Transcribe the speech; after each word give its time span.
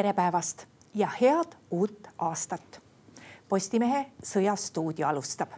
tere 0.00 0.12
päevast 0.12 0.64
ja 0.94 1.08
head 1.20 1.52
uut 1.70 2.08
aastat. 2.18 2.82
Postimehe 3.48 4.06
Sõjastuudio 4.24 5.06
alustab. 5.08 5.50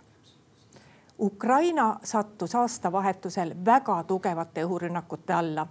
Ukraina 1.18 2.00
sattus 2.02 2.54
aastavahetusel 2.54 3.54
väga 3.64 4.02
tugevate 4.04 4.64
õhurünnakute 4.66 5.32
alla. 5.32 5.66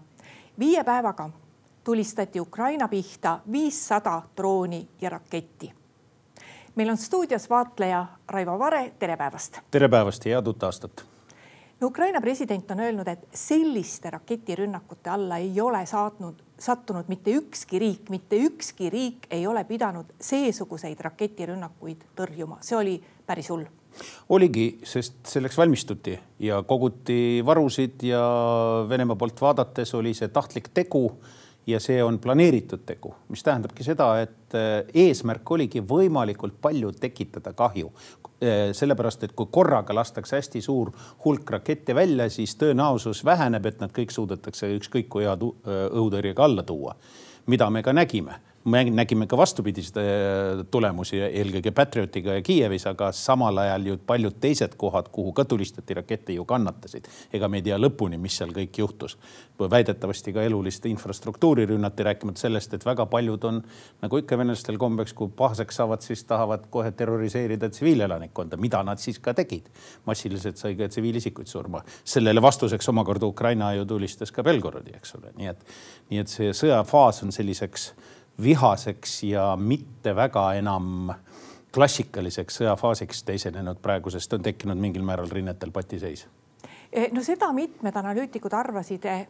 viie 0.60 0.84
päevaga 0.84 1.30
tulistati 1.84 2.40
Ukraina 2.40 2.88
pihta 2.88 3.40
viissada 3.52 4.22
drooni 4.38 4.88
ja 5.02 5.10
raketti. 5.10 5.74
meil 6.76 6.90
on 6.90 6.98
stuudios 6.98 7.50
vaatleja 7.50 8.06
Raivo 8.28 8.60
Vare, 8.60 8.94
tere 9.00 9.18
päevast. 9.18 9.60
tere 9.72 9.90
päevast 9.90 10.26
ja 10.26 10.38
head 10.38 10.48
uut 10.48 10.64
aastat 10.64 11.11
no 11.82 11.88
Ukraina 11.88 12.22
president 12.22 12.72
on 12.72 12.80
öelnud, 12.80 13.08
et 13.08 13.28
selliste 13.34 14.10
raketirünnakute 14.14 15.10
alla 15.10 15.38
ei 15.42 15.62
ole 15.62 15.82
saatnud, 15.86 16.42
sattunud 16.62 17.10
mitte 17.10 17.34
ükski 17.34 17.80
riik, 17.82 18.10
mitte 18.14 18.38
ükski 18.38 18.90
riik 18.94 19.28
ei 19.34 19.48
ole 19.48 19.64
pidanud 19.66 20.14
seesuguseid 20.22 21.00
raketirünnakuid 21.02 22.06
tõrjuma, 22.18 22.62
see 22.62 22.78
oli 22.78 22.98
päris 23.26 23.50
hull. 23.50 23.66
Oligi, 24.32 24.80
sest 24.88 25.26
selleks 25.28 25.58
valmistuti 25.58 26.14
ja 26.40 26.62
koguti 26.64 27.42
varusid 27.46 28.06
ja 28.08 28.22
Venemaa 28.90 29.18
poolt 29.20 29.42
vaadates 29.42 29.92
oli 29.98 30.14
see 30.16 30.30
tahtlik 30.32 30.70
tegu 30.74 31.10
ja 31.68 31.80
see 31.80 32.02
on 32.04 32.20
planeeritud 32.20 32.84
tegu, 32.86 33.14
mis 33.30 33.44
tähendabki 33.44 33.86
seda, 33.86 34.10
et 34.24 34.56
eh, 34.58 35.08
eesmärk 35.08 35.52
oligi 35.52 35.84
võimalikult 35.86 36.58
palju 36.62 36.92
tekitada 37.00 37.54
kahju. 37.58 37.92
Eh, 38.42 38.72
sellepärast, 38.74 39.24
et 39.24 39.36
kui 39.38 39.52
korraga 39.54 39.94
lastakse 39.94 40.40
hästi 40.40 40.62
suur 40.66 40.90
hulk 41.26 41.50
rakette 41.58 41.96
välja, 41.96 42.30
siis 42.30 42.56
tõenäosus 42.58 43.26
väheneb, 43.26 43.66
et 43.70 43.84
nad 43.84 43.94
kõik 43.94 44.14
suudetakse 44.14 44.72
ükskõik 44.80 45.10
kui 45.10 45.28
hea 45.28 45.38
õhutõrjega 45.38 46.48
alla 46.48 46.66
tuua, 46.66 46.96
mida 47.46 47.70
me 47.70 47.84
ka 47.86 47.94
nägime 47.94 48.40
me 48.64 48.84
nägime 48.84 49.26
ka 49.28 49.38
vastupidiseid 49.38 49.98
äh, 49.98 50.62
tulemusi, 50.72 51.18
eelkõige 51.22 51.72
Patriotiga 51.76 52.36
ja 52.38 52.44
Kiievis, 52.46 52.86
aga 52.90 53.10
samal 53.16 53.58
ajal 53.58 53.88
ju 53.88 53.98
paljud 54.08 54.38
teised 54.42 54.76
kohad, 54.78 55.10
kuhu 55.14 55.34
ka 55.34 55.46
tulistati 55.46 55.98
rakette, 55.98 56.34
ju 56.34 56.46
kannatasid. 56.46 57.08
ega 57.34 57.48
me 57.50 57.58
ei 57.58 57.66
tea 57.66 57.80
lõpuni, 57.82 58.20
mis 58.22 58.38
seal 58.38 58.54
kõik 58.54 58.78
juhtus. 58.84 59.18
väidetavasti 59.62 60.34
ka 60.34 60.42
elulist 60.42 60.86
infrastruktuuri 60.86 61.66
rünnati, 61.70 62.04
rääkimata 62.04 62.40
sellest, 62.40 62.74
et 62.74 62.86
väga 62.86 63.06
paljud 63.06 63.44
on 63.44 63.64
nagu 64.02 64.18
ikka 64.18 64.38
venelastel 64.38 64.78
kombeks, 64.78 65.14
kui 65.14 65.30
pahaseks 65.38 65.76
saavad, 65.76 66.02
siis 66.02 66.24
tahavad 66.24 66.66
kohe 66.70 66.92
terroriseerida 66.92 67.70
tsiviilelanikkonda, 67.70 68.58
mida 68.58 68.84
nad 68.84 68.98
siis 68.98 69.20
ka 69.20 69.34
tegid. 69.34 69.70
massiliselt 70.06 70.58
sai 70.58 70.76
ka 70.76 70.88
tsiviilisikuid 70.88 71.48
surma. 71.48 71.84
sellele 72.04 72.42
vastuseks 72.42 72.90
omakorda 72.90 73.26
Ukraina 73.26 73.74
ju 73.74 73.86
tulistas 73.86 74.32
ka 74.32 74.44
Belgorodi, 74.44 74.96
eks 74.96 75.16
ole, 75.16 75.32
nii 75.38 75.48
et, 75.48 75.66
nii 76.10 76.20
et 76.20 76.28
see 76.28 76.50
sõjafaas 76.54 77.24
on 77.24 77.32
selliseks 77.32 77.94
vihaseks 78.44 79.24
ja 79.24 79.56
mitte 79.60 80.16
väga 80.16 80.54
enam 80.60 81.14
klassikaliseks 81.74 82.62
sõjafaasiks 82.62 83.24
teisenenud 83.26 83.80
praegu, 83.82 84.12
sest 84.12 84.34
on 84.34 84.44
tekkinud 84.44 84.78
mingil 84.78 85.04
määral 85.08 85.30
rinnetel 85.32 85.72
patiseis. 85.72 86.28
Eh, 86.92 87.08
no 87.12 87.24
seda 87.24 87.52
mitmed 87.56 87.96
analüütikud 87.96 88.54
arvasid, 88.54 89.06
eh, 89.06 89.28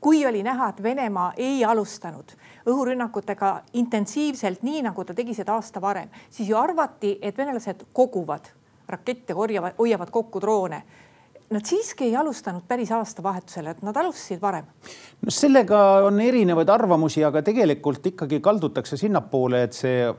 kui 0.00 0.26
oli 0.26 0.42
näha, 0.42 0.68
et 0.68 0.82
Venemaa 0.82 1.32
ei 1.36 1.64
alustanud 1.64 2.36
õhurünnakutega 2.66 3.62
intensiivselt, 3.72 4.62
nii 4.62 4.82
nagu 4.82 5.04
ta 5.04 5.14
tegi 5.14 5.34
seda 5.34 5.54
aasta 5.54 5.80
varem, 5.80 6.08
siis 6.30 6.48
ju 6.48 6.56
arvati, 6.56 7.18
et 7.22 7.38
venelased 7.38 7.86
koguvad 7.92 8.52
rakette, 8.88 9.34
korjavad, 9.34 9.74
hoiavad 9.78 10.10
kokku 10.10 10.40
droone 10.40 10.82
nad 11.54 11.66
siiski 11.68 12.08
ei 12.08 12.16
alustanud 12.16 12.66
päris 12.68 12.90
aastavahetusel, 12.92 13.70
et 13.70 13.82
nad 13.86 13.96
alustasid 13.96 14.42
varem. 14.42 14.66
no 15.22 15.34
sellega 15.34 15.80
on 16.08 16.20
erinevaid 16.20 16.68
arvamusi, 16.68 17.24
aga 17.24 17.42
tegelikult 17.42 18.06
ikkagi 18.12 18.40
kaldutakse 18.44 18.98
sinnapoole, 19.00 19.62
et 19.68 19.78
see 19.78 20.10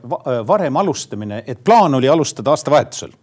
varem 0.48 0.82
alustamine, 0.82 1.42
et 1.46 1.62
plaan 1.64 1.94
oli 1.94 2.08
alustada 2.08 2.56
aastavahetusel 2.56 3.14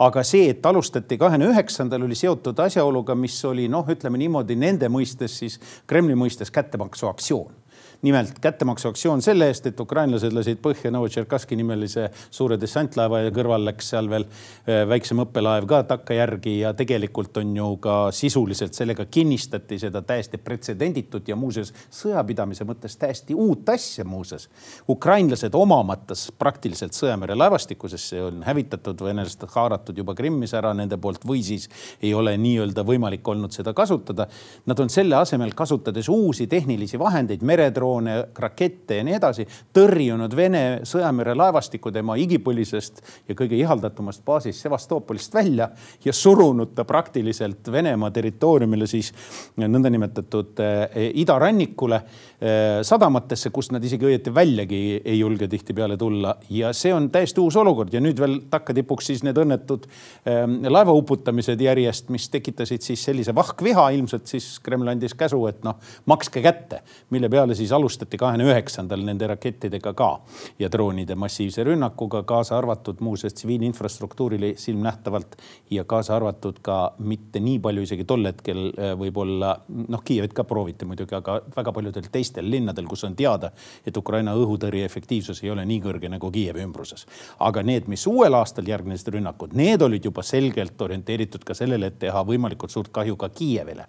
aga 0.00 0.22
see, 0.24 0.48
et 0.54 0.66
alustati 0.66 1.18
kahekümne 1.20 1.50
üheksandal, 1.52 2.06
oli 2.06 2.16
seotud 2.16 2.58
asjaoluga, 2.64 3.14
mis 3.14 3.36
oli 3.44 3.66
noh, 3.68 3.84
ütleme 3.92 4.20
niimoodi 4.22 4.56
nende 4.56 4.88
mõistes 4.88 5.36
siis 5.42 5.58
Kremli 5.86 6.16
mõistes 6.16 6.52
kättemaksuaktsioon 6.54 7.59
nimelt 8.02 8.38
kättemaksuaktsioon 8.40 9.22
selle 9.22 9.50
eest, 9.50 9.66
et 9.66 9.80
ukrainlased 9.80 10.32
lasid 10.32 10.60
põhja 10.62 10.92
Novotšerkaski 10.94 11.58
nimelise 11.58 12.08
suure 12.30 12.58
dessantlaeva 12.60 13.22
ja 13.26 13.34
kõrval 13.34 13.66
läks 13.68 13.90
seal 13.94 14.10
veel 14.10 14.26
äh, 14.26 14.82
väiksem 14.88 15.22
õppelaev 15.24 15.68
ka 15.70 15.82
takkajärgi 15.90 16.58
ja 16.60 16.72
tegelikult 16.76 17.36
on 17.42 17.54
ju 17.56 17.68
ka 17.82 17.96
sisuliselt 18.14 18.74
sellega 18.76 19.06
kinnistati 19.10 19.78
seda 19.82 20.02
täiesti 20.06 20.40
pretsedenditut 20.40 21.28
ja 21.28 21.36
muuseas 21.36 21.74
sõjapidamise 22.00 22.64
mõttes 22.68 22.96
täiesti 23.00 23.34
uut 23.34 23.68
asja 23.68 24.04
muuseas. 24.04 24.48
ukrainlased 24.88 25.54
omamatas 25.54 26.28
praktiliselt 26.38 26.96
sõjamere 26.96 27.36
see 28.10 28.22
on 28.22 28.42
hävitatud, 28.46 29.00
venelased 29.04 29.44
haaratud 29.54 29.98
juba 29.98 30.14
Krimmis 30.18 30.54
ära 30.56 30.72
nende 30.76 30.98
poolt 31.00 31.24
või 31.26 31.42
siis 31.44 31.68
ei 32.02 32.12
ole 32.14 32.36
nii-öelda 32.40 32.84
võimalik 32.86 33.28
olnud 33.28 33.54
seda 33.54 33.74
kasutada. 33.76 34.26
Nad 34.66 34.80
on 34.82 34.90
selle 34.92 35.16
asemel 35.18 35.54
kasutades 35.56 36.08
uusi 36.08 36.46
tehnilisi 36.50 36.98
vahendeid, 36.98 37.42
meredroone, 37.46 37.89
droone, 37.90 38.28
rakette 38.38 39.00
ja 39.00 39.04
nii 39.06 39.16
edasi, 39.18 39.46
tõrjunud 39.74 40.34
Vene 40.36 40.62
sõjamere 40.86 41.34
laevastiku 41.38 41.90
tema 41.92 42.16
igipõlisest 42.20 43.02
ja 43.28 43.34
kõige 43.38 43.58
ihaldatumast 43.58 44.22
baasist 44.24 44.62
Sevastopolist 44.62 45.34
välja 45.34 45.70
ja 46.04 46.12
surunud 46.12 46.74
ta 46.74 46.84
praktiliselt 46.84 47.70
Venemaa 47.72 48.10
territooriumile 48.14 48.86
siis 48.90 49.12
nõndanimetatud 49.60 50.62
eh, 50.62 51.08
idarannikule 51.22 52.00
eh, 52.00 52.80
sadamatesse, 52.86 53.50
kust 53.54 53.74
nad 53.74 53.84
isegi 53.84 54.06
õieti 54.06 54.34
väljagi 54.34 54.80
ei 55.04 55.18
julge 55.18 55.48
tihtipeale 55.50 55.98
tulla. 56.00 56.36
Ja 56.50 56.72
see 56.76 56.94
on 56.94 57.10
täiesti 57.10 57.42
uus 57.42 57.56
olukord. 57.60 57.92
Ja 57.94 58.02
nüüd 58.02 58.20
veel 58.20 58.38
takkatipuks 58.50 59.10
siis 59.10 59.24
need 59.26 59.38
õnnetud 59.40 59.88
eh, 60.24 60.44
laeva 60.70 60.94
uputamised 60.96 61.60
järjest, 61.60 62.10
mis 62.14 62.28
tekitasid 62.30 62.86
siis 62.86 63.04
sellise 63.08 63.34
vahkviha, 63.34 63.90
ilmselt 63.98 64.30
siis 64.30 64.52
Kreml 64.62 64.92
andis 64.92 65.16
käsu, 65.18 65.42
et 65.50 65.64
noh, 65.66 65.80
makske 66.10 66.42
kätte, 66.44 66.82
mille 67.10 67.30
peale 67.32 67.56
siis 67.58 67.72
alustati 67.80 68.18
kahekümne 68.20 68.46
üheksandal 68.52 69.02
nende 69.04 69.26
rakettidega 69.30 69.92
ka 69.96 70.10
ja 70.58 70.70
droonide 70.72 71.16
massiivse 71.18 71.64
rünnakuga, 71.66 72.22
kaasa 72.28 72.58
arvatud 72.58 73.00
muuseas 73.00 73.34
tsiviilinfrastruktuurile 73.34 74.52
silmnähtavalt 74.56 75.36
ja 75.70 75.84
kaasa 75.84 76.16
arvatud 76.16 76.60
ka 76.62 76.78
mitte 76.98 77.40
nii 77.40 77.58
palju 77.58 77.84
isegi 77.86 78.04
tol 78.04 78.26
hetkel 78.28 78.70
äh, 78.70 78.94
võib-olla 79.00 79.54
noh, 79.88 80.04
Kiievit 80.04 80.34
ka 80.36 80.44
prooviti 80.44 80.88
muidugi, 80.88 81.14
aga 81.16 81.40
väga 81.56 81.72
paljudel 81.76 82.08
teistel 82.12 82.50
linnadel, 82.50 82.88
kus 82.90 83.04
on 83.08 83.16
teada, 83.16 83.52
et 83.86 83.96
Ukraina 83.96 84.34
õhutõrje 84.36 84.84
efektiivsus 84.84 85.42
ei 85.44 85.52
ole 85.54 85.64
nii 85.68 85.80
kõrge 85.84 86.10
nagu 86.12 86.30
Kiievi 86.30 86.64
ümbruses. 86.64 87.06
aga 87.38 87.62
need, 87.62 87.88
mis 87.88 88.06
uuel 88.06 88.34
aastal 88.34 88.68
järgnesid 88.68 89.14
rünnakud, 89.14 89.54
need 89.56 89.82
olid 89.82 90.04
juba 90.04 90.22
selgelt 90.22 90.82
orienteeritud 90.82 91.44
ka 91.44 91.54
sellele, 91.54 91.90
et 91.90 91.98
teha 91.98 92.24
võimalikult 92.26 92.70
suurt 92.70 92.92
kahju 92.92 93.16
ka 93.16 93.28
Kiievile 93.28 93.86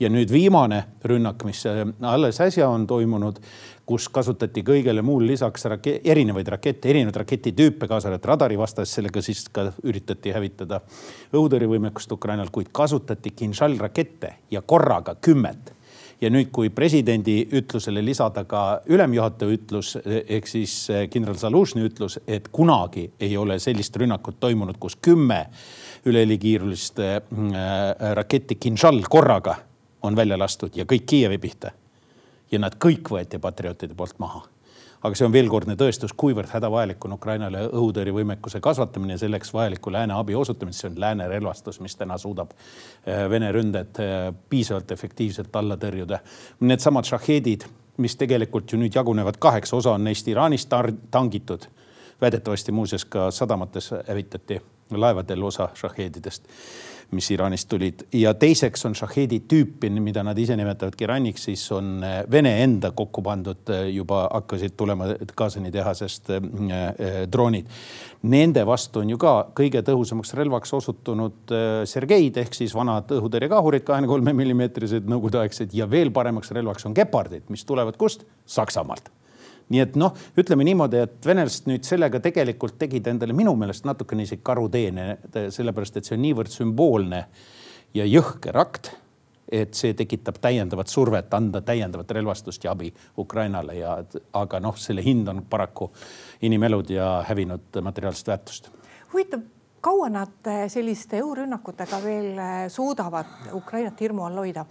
ja 0.00 0.08
nüüd 0.10 0.30
viimane 0.32 0.82
rünnak, 1.04 1.42
mis 1.48 1.64
äh, 1.66 1.82
alles 2.06 2.40
äsja 2.40 2.68
on 2.70 2.86
toimunud, 2.86 3.40
kus 3.88 4.08
kasutati 4.12 4.62
kõigele 4.66 5.02
muul 5.02 5.24
lisaks 5.30 5.64
rake 5.72 5.98
erinevaid 6.04 6.50
rakette, 6.52 6.90
erinevaid 6.92 7.22
raketitüüpe, 7.22 7.88
kaasa 7.88 8.10
arvatud 8.10 8.28
radarivastast, 8.34 8.98
sellega 8.98 9.22
siis 9.24 9.46
ka 9.52 9.70
üritati 9.88 10.34
hävitada 10.34 10.82
õhutõrjevõimekust 11.32 12.12
Ukrainal, 12.12 12.52
kuid 12.52 12.68
kasutati 12.72 13.32
kinžallrakette 13.36 14.34
ja 14.50 14.62
korraga 14.62 15.16
kümmet. 15.20 15.74
Ja 16.18 16.26
nüüd, 16.34 16.48
kui 16.50 16.66
presidendi 16.74 17.44
ütlusele 17.54 18.02
lisada 18.02 18.42
ka 18.44 18.80
ülemjuhataja 18.90 19.54
ütlus 19.54 19.92
ehk 20.02 20.50
siis 20.50 20.74
äh, 20.90 21.06
kindral 21.10 21.38
Zalužni 21.38 21.86
ütlus, 21.86 22.18
et 22.26 22.50
kunagi 22.52 23.06
ei 23.20 23.36
ole 23.38 23.58
sellist 23.62 23.96
rünnakut 23.96 24.40
toimunud, 24.42 24.78
kus 24.82 24.98
kümme 25.00 25.44
ülehelikiirulist 26.06 27.00
äh, 27.02 27.22
raketti 28.18 28.58
Kinžal 28.58 29.00
korraga 29.08 29.56
on 30.02 30.16
välja 30.16 30.38
lastud 30.38 30.76
ja 30.76 30.84
kõik 30.84 31.06
Kiievi 31.06 31.38
pihta. 31.38 31.70
ja 32.50 32.58
nad 32.58 32.78
kõik 32.80 33.10
võeti 33.10 33.38
patriootide 33.38 33.94
poolt 33.94 34.18
maha. 34.18 34.42
aga 35.02 35.14
see 35.14 35.26
on 35.26 35.32
veelkordne 35.32 35.76
tõestus, 35.76 36.14
kuivõrd 36.16 36.48
hädavajalik 36.50 37.04
on 37.04 37.12
Ukrainale 37.12 37.66
õhutõrjevõimekuse 37.68 38.60
kasvatamine 38.60 39.12
ja 39.12 39.18
selleks 39.18 39.52
vajaliku 39.54 39.92
lääne 39.92 40.14
abi 40.14 40.34
osutamine, 40.34 40.72
see 40.72 40.90
on 40.90 41.00
lääne 41.00 41.28
relvastus, 41.28 41.80
mis 41.80 41.96
täna 41.96 42.18
suudab 42.18 42.50
äh, 42.50 43.30
Vene 43.30 43.52
ründed 43.52 44.00
äh, 44.00 44.34
piisavalt 44.50 44.90
efektiivselt 44.90 45.56
alla 45.56 45.76
tõrjuda. 45.76 46.18
Needsamad 46.60 47.04
šahheedid, 47.04 47.66
mis 47.96 48.16
tegelikult 48.16 48.72
ju 48.72 48.78
nüüd 48.78 48.94
jagunevad 48.94 49.38
kaheks, 49.38 49.72
osa 49.72 49.92
on 49.92 50.04
neist 50.04 50.28
Iraanist 50.28 50.72
tangitud 51.10 51.68
väidetavasti 52.20 52.72
muuseas 52.72 53.04
ka 53.04 53.30
sadamates 53.30 53.94
hävitati 54.08 54.60
laevadel 54.96 55.42
osa 55.44 55.68
šahheedidest 55.74 56.48
mis 57.10 57.30
Iraanist 57.32 57.68
tulid 57.70 58.02
ja 58.12 58.34
teiseks 58.36 58.84
on 58.84 58.94
šahheedi 58.96 59.40
tüüpi, 59.48 59.88
mida 60.02 60.22
nad 60.26 60.38
ise 60.38 60.56
nimetavadki 60.58 61.08
ranniks, 61.08 61.46
siis 61.48 61.62
on 61.72 62.02
eh, 62.04 62.18
Vene 62.30 62.52
enda 62.64 62.90
kokku 62.96 63.22
pandud, 63.24 63.62
eh, 63.72 63.88
juba 63.94 64.26
hakkasid 64.26 64.76
tulema 64.76 65.08
Kasani 65.38 65.72
tehasest 65.72 66.30
eh, 66.36 67.24
droonid. 67.32 67.70
Nende 68.28 68.64
vastu 68.68 69.00
on 69.00 69.12
ju 69.14 69.18
ka 69.20 69.34
kõige 69.56 69.80
tõhusamaks 69.86 70.34
relvaks 70.36 70.74
osutunud 70.74 71.52
Sergeid 71.88 72.40
ehk 72.42 72.56
siis 72.56 72.74
vanad 72.74 73.12
õhutõrjekahurid, 73.14 73.86
kahekümne 73.86 74.10
kolme 74.10 74.34
millimeetrised 74.36 75.06
nõukogudeaegsed 75.08 75.76
ja 75.78 75.86
veel 75.90 76.10
paremaks 76.12 76.50
relvaks 76.52 76.88
on 76.90 76.98
gepardid, 76.98 77.46
mis 77.48 77.64
tulevad 77.68 77.96
kust? 77.96 78.26
Saksamaalt 78.48 79.12
nii 79.68 79.82
et 79.84 79.98
noh, 80.00 80.14
ütleme 80.38 80.64
niimoodi, 80.68 81.02
et 81.04 81.26
venelased 81.26 81.68
nüüd 81.68 81.84
sellega 81.88 82.20
tegelikult 82.24 82.78
tegid 82.80 83.10
endale 83.10 83.36
minu 83.36 83.54
meelest 83.58 83.88
natukene 83.88 84.24
isegi 84.24 84.42
karuteene, 84.44 85.10
sellepärast 85.54 86.00
et 86.00 86.08
see 86.08 86.16
on 86.16 86.24
niivõrd 86.24 86.52
sümboolne 86.52 87.24
ja 87.96 88.08
jõhker 88.08 88.56
akt 88.60 88.92
et 89.52 89.74
see 89.76 89.94
tekitab 89.96 90.38
täiendavat 90.44 90.90
survet 90.92 91.34
anda 91.34 91.62
täiendavat 91.64 92.10
relvastust 92.18 92.64
ja 92.64 92.74
abi 92.74 92.90
Ukrainale 93.18 93.78
ja 93.78 93.94
aga 94.36 94.60
noh, 94.60 94.76
selle 94.76 95.04
hind 95.04 95.28
on 95.28 95.42
paraku 95.50 95.90
inimelud 96.44 96.90
ja 96.92 97.22
hävinud 97.28 97.80
materiaalset 97.82 98.28
väärtust. 98.28 98.68
huvitav, 99.12 99.40
kaua 99.80 100.10
nad 100.12 100.50
selliste 100.68 101.22
õhurünnakutega 101.22 102.02
veel 102.04 102.42
suudavad 102.68 103.54
Ukrainat 103.56 104.00
hirmu 104.00 104.26
all 104.26 104.42
hoida? 104.44 104.66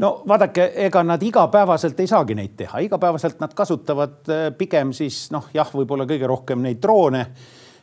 No 0.00 0.12
vaadake, 0.28 0.72
ega 0.86 1.02
nad 1.06 1.22
igapäevaselt 1.22 2.00
ei 2.00 2.10
saagi 2.10 2.36
neid 2.38 2.54
teha, 2.56 2.84
igapäevaselt 2.86 3.40
nad 3.40 3.54
kasutavad 3.54 4.20
eh, 4.28 4.46
pigem 4.58 4.94
siis 4.96 5.26
noh, 5.34 5.50
jah, 5.54 5.68
võib-olla 5.74 6.08
kõige 6.08 6.30
rohkem 6.30 6.64
neid 6.64 6.80
droone 6.82 7.26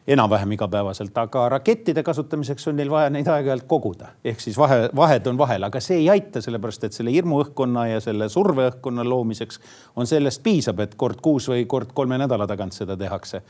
enam-vähem 0.09 0.51
igapäevaselt, 0.51 1.17
aga 1.17 1.43
rakettide 1.53 2.03
kasutamiseks 2.03 2.67
on 2.71 2.79
neil 2.79 2.89
vaja 2.89 3.11
neid 3.13 3.27
aeg-ajalt 3.29 3.67
koguda. 3.69 4.07
ehk 4.25 4.41
siis 4.41 4.57
vahe, 4.57 4.89
vahed 4.95 5.27
on 5.27 5.37
vahel, 5.37 5.63
aga 5.63 5.79
see 5.83 5.99
ei 6.01 6.09
aita, 6.09 6.41
sellepärast 6.41 6.87
et 6.87 6.97
selle 6.97 7.13
hirmuõhkkonna 7.13 7.85
ja 7.91 7.99
selle 8.01 8.29
surveõhkkonna 8.29 9.05
loomiseks 9.05 9.59
on 9.95 10.07
sellest 10.09 10.43
piisab, 10.43 10.79
et 10.79 10.95
kord 10.95 11.21
kuus 11.21 11.49
või 11.51 11.67
kord 11.69 11.93
kolme 11.93 12.17
nädala 12.17 12.47
tagant 12.47 12.73
seda 12.73 12.97
tehakse. 12.97 13.43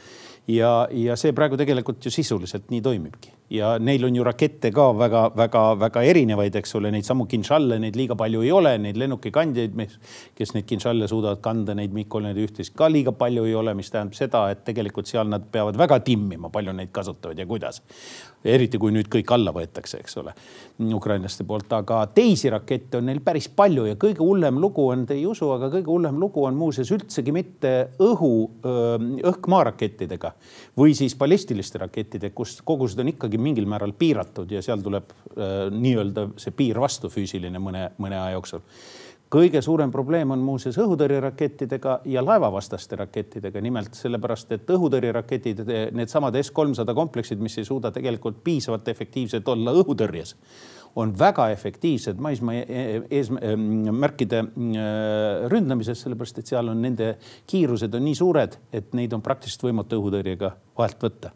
Ja, 0.50 0.72
ja 0.92 1.18
see 1.20 1.34
praegu 1.36 1.58
tegelikult 1.60 2.06
ju 2.06 2.12
sisuliselt 2.14 2.70
nii 2.74 2.82
toimibki. 2.84 3.34
Ja 3.54 3.72
neil 3.82 4.04
on 4.06 4.14
ju 4.14 4.24
rakette 4.26 4.70
ka 4.74 4.92
väga-väga-väga 4.94 6.04
erinevaid, 6.06 6.54
eks 6.60 6.76
ole, 6.78 6.92
neid 6.94 7.08
samu 7.08 7.26
Kinshalle, 7.30 7.80
neid 7.82 7.98
liiga 7.98 8.14
palju 8.18 8.44
ei 8.46 8.52
ole, 8.54 8.76
neid 8.82 8.98
lennukikandjaid, 9.02 9.78
kes 10.38 10.54
neid 10.54 10.68
Kinshalle 10.70 11.10
suudavad 11.10 11.42
kanda, 11.42 11.74
neid 11.78 11.94
MiG-31 11.96 12.76
ka 12.78 12.90
liiga 12.92 13.14
palju 13.18 13.48
ei 13.50 13.56
ole, 13.58 13.74
mis 13.78 13.90
tähendab 13.90 14.18
seda, 14.18 14.44
et 14.54 14.62
tegelikult 14.68 15.10
seal 15.10 15.30
nad 15.30 15.48
peavad 15.50 15.78
väga 15.82 15.98
timmima, 16.06 16.52
palju 16.54 16.76
neid 16.78 16.94
kasutavad 16.94 17.42
ja 17.42 17.48
kuidas. 17.50 17.82
Eriti 18.46 18.80
kui 18.80 18.94
nüüd 18.96 19.10
kõik 19.12 19.34
alla 19.36 19.52
võetakse, 19.52 20.00
eks 20.00 20.16
ole, 20.22 20.32
ukrainlaste 20.96 21.44
poolt, 21.44 21.74
aga 21.76 22.06
teisi 22.16 22.54
rakette 22.54 23.02
on 23.02 23.10
neil 23.10 23.20
päris 23.26 23.50
palju 23.52 23.90
ja 23.90 23.98
kõige 24.00 24.24
hullem 24.24 24.62
lugu 24.62 24.86
on, 24.94 25.08
te 25.10 25.18
ei 25.18 25.26
usu, 25.28 25.50
aga 25.58 25.72
kõige 25.74 25.92
hullem 25.92 26.22
lugu 26.22 26.46
on 26.48 26.56
muuseas 26.56 26.94
üldsegi 26.96 27.34
mitte 27.36 27.74
õhu, 28.06 28.32
õhk-maarakettidega 29.26 30.38
või 30.78 30.96
siis 30.98 31.16
ballistiliste 31.20 31.82
rakettidega, 31.82 32.36
kus 32.36 32.60
kogused 32.66 33.00
on 33.00 33.12
ikkagi 33.14 33.42
mingil 33.42 33.68
määral 33.70 33.94
piiratud 33.98 34.52
ja 34.52 34.64
seal 34.66 34.82
tuleb 34.86 35.14
nii-öelda 35.76 36.30
see 36.40 36.56
piir 36.56 36.80
vastu 36.82 37.12
füüsiline 37.14 37.62
mõne, 37.62 37.90
mõne 37.98 38.20
aja 38.20 38.38
jooksul 38.38 38.66
kõige 39.30 39.62
suurem 39.62 39.92
probleem 39.92 40.32
on 40.34 40.42
muuseas 40.44 40.78
õhutõrjerakettidega 40.82 42.00
ja 42.10 42.24
laevavastaste 42.26 42.98
rakettidega, 43.00 43.62
nimelt 43.62 43.94
sellepärast, 43.98 44.52
et 44.56 44.74
õhutõrjeraketid, 44.74 45.64
needsamad 45.96 46.38
S-300 46.42 46.96
kompleksid, 46.98 47.42
mis 47.42 47.58
ei 47.62 47.68
suuda 47.68 47.94
tegelikult 47.96 48.42
piisavalt 48.44 48.88
efektiivsed 48.90 49.48
olla 49.54 49.74
õhutõrjes, 49.82 50.36
on 51.00 51.14
väga 51.18 51.50
efektiivsed 51.54 52.18
maismaa 52.18 52.64
eesmärkide 53.14 54.40
äh, 54.42 54.88
ründamises, 55.54 56.02
sellepärast 56.02 56.42
et 56.42 56.50
seal 56.50 56.72
on 56.74 56.82
nende 56.82 57.14
kiirused 57.50 57.94
on 57.94 58.08
nii 58.10 58.18
suured, 58.18 58.58
et 58.74 58.98
neid 58.98 59.14
on 59.14 59.22
praktiliselt 59.26 59.70
võimatu 59.70 60.02
õhutõrjega 60.02 60.56
vahelt 60.80 61.06
võtta 61.06 61.36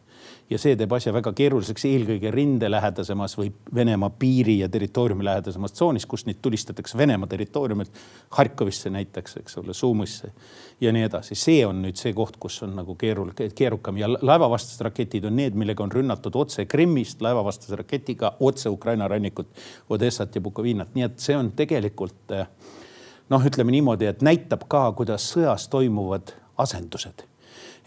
ja 0.50 0.60
see 0.62 0.76
teeb 0.78 0.92
asja 0.94 1.14
väga 1.16 1.32
keeruliseks, 1.36 1.86
eelkõige 1.90 2.32
rindelähedasemas 2.34 3.36
või 3.40 3.52
Venemaa 3.76 4.12
piiri 4.20 4.60
ja 4.60 4.70
territooriumi 4.70 5.26
lähedasemas 5.26 5.74
tsoonis, 5.74 6.06
kus 6.10 6.26
neid 6.28 6.42
tulistatakse 6.42 6.98
Venemaa 6.98 7.30
territooriumilt 7.32 8.04
Harkovisse 8.38 8.90
näiteks, 8.94 9.38
eks 9.42 9.58
ole, 9.62 9.74
Sumisse 9.74 10.32
ja 10.82 10.94
nii 10.94 11.08
edasi. 11.08 11.36
see 11.36 11.66
on 11.66 11.82
nüüd 11.86 12.00
see 12.00 12.14
koht, 12.14 12.38
kus 12.40 12.62
on 12.64 12.76
nagu 12.76 12.96
keeruline, 13.00 13.50
keerukam. 13.56 13.98
Ja 13.98 14.10
laevavastased 14.14 14.82
raketid 14.86 15.26
on 15.26 15.36
need, 15.36 15.58
millega 15.58 15.84
on 15.84 15.92
rünnatud 15.92 16.36
otse 16.36 16.66
Krimmist 16.66 17.22
laevavastase 17.22 17.76
raketiga 17.80 18.36
otse 18.40 18.70
Ukraina 18.70 19.08
rannikut, 19.08 19.50
Odessat 19.90 20.36
ja 20.36 20.42
Bukovinat, 20.42 20.94
nii 20.96 21.10
et 21.10 21.20
see 21.20 21.38
on 21.38 21.52
tegelikult 21.56 22.34
noh, 23.30 23.46
ütleme 23.46 23.72
niimoodi, 23.74 24.10
et 24.10 24.26
näitab 24.26 24.68
ka, 24.70 24.90
kuidas 24.98 25.32
sõjas 25.34 25.70
toimuvad 25.72 26.36
asendused 26.58 27.26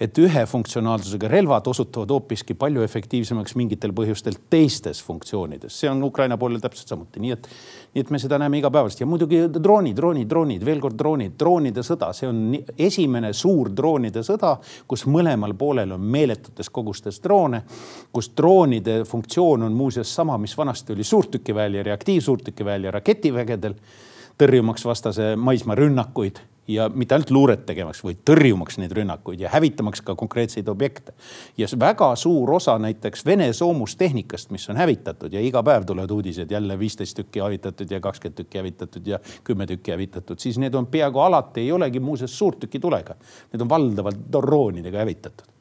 et 0.01 0.19
ühe 0.21 0.43
funktsionaalsusega 0.47 1.29
relvad 1.29 1.67
osutuvad 1.67 2.11
hoopiski 2.13 2.55
palju 2.59 2.83
efektiivsemaks 2.85 3.55
mingitel 3.57 3.95
põhjustel 3.97 4.37
teistes 4.51 5.01
funktsioonides. 5.05 5.81
see 5.81 5.91
on 5.91 6.03
Ukraina 6.05 6.37
poolel 6.37 6.61
täpselt 6.61 6.89
samuti, 6.89 7.21
nii 7.21 7.33
et, 7.33 7.49
nii 7.95 8.05
et 8.05 8.11
me 8.11 8.19
seda 8.21 8.39
näeme 8.39 8.59
igapäevaselt. 8.59 9.01
Ja 9.01 9.07
muidugi 9.07 9.41
droonid, 9.53 9.97
droonid, 9.97 10.29
droonid, 10.29 10.65
veel 10.65 10.81
kord 10.81 10.99
droonid, 10.99 11.37
droonide 11.41 11.85
sõda, 11.87 12.11
see 12.17 12.29
on 12.29 12.43
esimene 12.79 13.33
suur 13.33 13.71
droonide 13.73 14.25
sõda, 14.27 14.57
kus 14.89 15.07
mõlemal 15.09 15.57
poolel 15.57 15.97
on 15.97 16.05
meeletutes 16.17 16.69
kogustes 16.71 17.21
droone, 17.25 17.63
kus 18.13 18.31
droonide 18.37 19.03
funktsioon 19.09 19.65
on 19.65 19.73
muuseas 19.73 20.13
sama, 20.15 20.37
mis 20.39 20.57
vanasti 20.59 20.93
oli 20.93 21.05
suurtükiväel 21.05 21.81
ja 21.81 21.87
reaktiivsuurtükiväel 21.89 22.85
ja 22.85 22.93
raketivägedel 22.99 23.79
tõrjumaks 24.37 24.85
vastase 24.85 25.33
maismaarünnakuid 25.41 26.45
ja 26.69 26.89
mitte 26.89 27.15
ainult 27.15 27.31
luuret 27.31 27.65
tegemaks, 27.67 28.03
vaid 28.05 28.23
tõrjumaks 28.27 28.79
neid 28.81 28.93
rünnakuid 28.97 29.41
ja 29.41 29.51
hävitamaks 29.53 30.03
ka 30.07 30.15
konkreetseid 30.19 30.69
objekte. 30.69 31.13
ja 31.59 31.67
väga 31.81 32.17
suur 32.17 32.53
osa 32.53 32.79
näiteks 32.79 33.27
Vene 33.27 33.53
soomustehnikast, 33.53 34.51
mis 34.51 34.69
on 34.71 34.77
hävitatud 34.77 35.33
ja 35.33 35.41
iga 35.41 35.63
päev 35.63 35.85
tulevad 35.87 36.11
uudised 36.11 36.51
jälle 36.51 36.79
viisteist 36.79 37.17
tükki 37.17 37.41
hävitatud 37.41 37.91
ja 37.91 38.01
kakskümmend 38.01 38.37
tükki 38.37 38.59
hävitatud 38.59 39.07
ja 39.07 39.19
kümme 39.45 39.67
tükki 39.67 39.91
hävitatud, 39.91 40.39
siis 40.39 40.59
need 40.59 40.75
on 40.75 40.87
peaaegu 40.87 41.21
alati 41.21 41.61
ei 41.61 41.73
olegi 41.73 42.01
muuseas 42.01 42.39
suurtükitulega. 42.39 43.15
Need 43.53 43.61
on 43.61 43.69
valdavalt 43.69 44.27
droonidega 44.33 44.99
hävitatud 44.99 45.55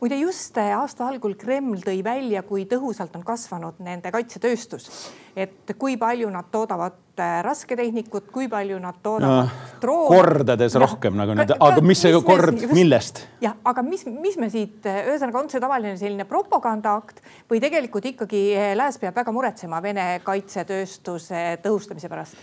muide 0.00 0.18
just 0.20 0.58
aasta 0.60 1.06
algul 1.08 1.34
Kreml 1.40 1.80
tõi 1.84 2.02
välja, 2.04 2.42
kui 2.46 2.66
tõhusalt 2.68 3.16
on 3.16 3.24
kasvanud 3.24 3.80
nende 3.84 4.12
kaitsetööstus, 4.12 4.90
et 5.36 5.72
kui 5.78 5.96
palju 5.96 6.28
nad 6.30 6.50
toodavad 6.52 7.05
äh, 7.22 7.38
rasketehnikut, 7.46 8.28
kui 8.34 8.48
palju 8.52 8.78
nad 8.82 8.98
toodavad 9.04 9.48
no, 9.48 9.70
droone. 9.82 10.10
kordades 10.12 10.76
ja, 10.76 10.82
rohkem 10.82 11.16
nagu 11.18 11.36
nüüd, 11.38 11.54
aga 11.56 11.84
mis 11.84 12.02
see 12.04 12.20
kord, 12.26 12.66
millest? 12.76 13.24
jah, 13.44 13.56
aga 13.66 13.84
mis, 13.86 14.06
mis 14.10 14.38
me 14.40 14.50
siit, 14.52 14.84
ühesõnaga 14.86 15.42
on 15.42 15.50
see 15.52 15.62
tavaline 15.62 15.96
selline 16.00 16.28
propagandaakt 16.28 17.22
või 17.50 17.62
tegelikult 17.64 18.10
ikkagi 18.12 18.44
äh, 18.56 18.70
lääs 18.78 19.00
peab 19.02 19.16
väga 19.16 19.34
muretsema 19.34 19.82
Vene 19.84 20.06
kaitsetööstuse 20.26 21.48
tõhustamise 21.64 22.12
pärast? 22.12 22.38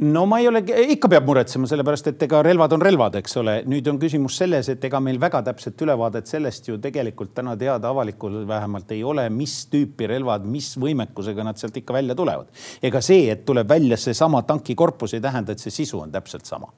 No 0.00 0.24
ma 0.26 0.38
ei 0.40 0.48
ole, 0.48 0.62
ikka 0.94 1.08
peab 1.12 1.26
muretsema, 1.28 1.68
sellepärast 1.70 2.08
et 2.10 2.22
ega 2.26 2.40
relvad 2.44 2.72
on 2.74 2.82
relvad, 2.82 3.18
eks 3.20 3.36
ole. 3.40 3.54
nüüd 3.70 3.86
on 3.90 3.98
küsimus 4.02 4.38
selles, 4.40 4.68
et 4.72 4.84
ega 4.88 5.00
meil 5.00 5.20
väga 5.22 5.42
täpset 5.46 5.80
ülevaadet 5.86 6.30
sellest 6.30 6.68
ju 6.68 6.78
tegelikult 6.82 7.34
täna 7.36 7.54
teada 7.60 7.92
avalikul 7.94 8.42
vähemalt 8.48 8.90
ei 8.96 9.04
ole, 9.04 9.28
mis 9.30 9.64
tüüpi 9.72 10.08
relvad, 10.10 10.46
mis 10.50 10.72
võimekusega 10.80 11.46
nad 11.46 11.60
sealt 11.60 11.76
ikka 11.80 11.94
välja 11.94 12.16
tulevad. 12.18 12.50
ega 12.82 13.00
see, 13.04 13.30
et 13.30 13.44
tuleb 13.46 13.68
välja 13.68 13.96
seesama 14.00 14.42
tankikorpus, 14.42 15.14
ei 15.14 15.24
tähenda, 15.24 15.52
et 15.52 15.62
see 15.62 15.74
sisu 15.82 16.02
on 16.02 16.12
täpselt 16.14 16.46
sama 16.50 16.72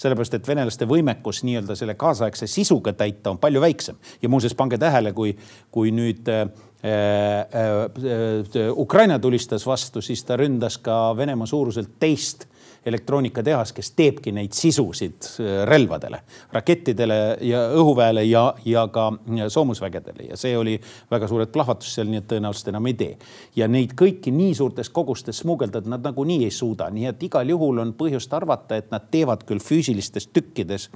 sellepärast 0.00 0.38
et 0.38 0.46
venelaste 0.48 0.86
võimekus 0.88 1.42
nii-öelda 1.44 1.74
selle 1.76 1.94
kaasaegse 2.00 2.46
sisuga 2.48 2.94
täita 2.96 3.34
on 3.34 3.40
palju 3.40 3.60
väiksem 3.60 3.98
ja 4.22 4.30
muuseas 4.32 4.54
pange 4.56 4.78
tähele, 4.80 5.12
kui, 5.12 5.34
kui 5.70 5.92
nüüd 5.92 6.28
äh, 6.32 6.46
äh, 6.84 7.34
äh, 7.52 8.70
Ukraina 8.72 9.18
tulistas 9.20 9.66
vastu, 9.68 10.00
siis 10.00 10.24
ta 10.24 10.38
ründas 10.40 10.78
ka 10.80 11.10
Venemaa 11.18 11.50
suuruselt 11.50 11.98
teist 12.00 12.46
elektroonikatehas, 12.86 13.72
kes 13.76 13.92
teebki 13.96 14.32
neid 14.32 14.54
sisusid 14.56 15.28
äh, 15.40 15.62
relvadele, 15.68 16.22
rakettidele 16.52 17.20
ja 17.44 17.64
õhuväele 17.76 18.24
ja, 18.28 18.44
ja 18.64 18.86
ka 18.92 19.10
soomusvägedele 19.48 20.30
ja 20.30 20.38
see 20.40 20.56
oli 20.58 20.78
väga 21.10 21.28
suured 21.28 21.52
plahvatus 21.52 21.94
seal, 21.94 22.10
nii 22.10 22.22
et 22.22 22.28
tõenäoliselt 22.32 22.72
enam 22.72 22.90
ei 22.90 22.98
tee. 23.00 23.16
ja 23.56 23.68
neid 23.68 23.94
kõiki 23.98 24.32
nii 24.34 24.54
suurtes 24.54 24.90
kogustes 24.90 25.42
smugeldada 25.44 25.90
nad 25.90 26.04
nagunii 26.04 26.44
ei 26.44 26.54
suuda, 26.54 26.90
nii 26.90 27.10
et 27.12 27.22
igal 27.28 27.48
juhul 27.48 27.82
on 27.82 27.94
põhjust 27.98 28.32
arvata, 28.36 28.76
et 28.76 28.90
nad 28.90 29.10
teevad 29.10 29.44
küll 29.48 29.60
füüsilistes 29.60 30.30
tükkides 30.32 30.88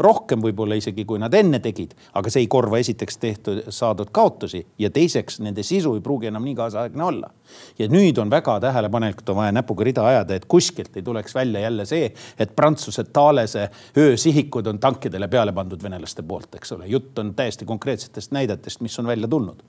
rohkem 0.00 0.40
võib-olla 0.42 0.78
isegi, 0.80 1.04
kui 1.04 1.20
nad 1.20 1.34
enne 1.36 1.60
tegid, 1.62 1.94
aga 2.16 2.32
see 2.32 2.44
ei 2.44 2.50
korva 2.50 2.80
esiteks 2.80 3.18
tehtud, 3.20 3.62
saadud 3.74 4.10
kaotusi 4.12 4.62
ja 4.80 4.90
teiseks 4.90 5.40
nende 5.44 5.64
sisu 5.66 5.94
ei 5.96 6.04
pruugi 6.04 6.30
enam 6.30 6.46
nii 6.46 6.56
kaasaegne 6.58 7.04
olla. 7.04 7.30
Ja 7.78 7.88
nüüd 7.88 8.18
on 8.18 8.30
väga 8.30 8.58
tähelepanelikult 8.60 9.28
on 9.28 9.40
vaja 9.40 9.52
näpuga 9.52 9.84
rida 9.84 10.06
ajada, 10.06 10.34
et 10.34 10.48
kuskilt 10.50 10.96
ei 10.96 11.02
tuleks 11.02 11.34
välja 11.34 11.60
jälle 11.66 11.86
see, 11.86 12.12
et 12.38 12.56
Prantsuse 12.56 13.04
Thalese 13.04 13.68
öösihikud 13.98 14.66
on 14.66 14.78
tankidele 14.78 15.28
peale 15.28 15.52
pandud 15.52 15.82
venelaste 15.82 16.22
poolt, 16.22 16.54
eks 16.54 16.72
ole. 16.72 16.86
jutt 16.86 17.18
on 17.18 17.34
täiesti 17.34 17.64
konkreetsetest 17.64 18.32
näidetest, 18.32 18.80
mis 18.80 18.98
on 18.98 19.06
välja 19.06 19.28
tulnud 19.28 19.62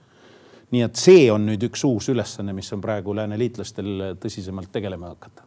nii 0.71 0.85
et 0.85 0.95
see 0.95 1.25
on 1.31 1.43
nüüd 1.49 1.63
üks 1.67 1.81
uus 1.83 2.07
ülesanne, 2.09 2.53
mis 2.55 2.71
on 2.73 2.79
praegu 2.81 3.15
lääneliitlastel 3.15 4.15
tõsisemalt 4.23 4.71
tegelema 4.71 5.09
hakata 5.11 5.43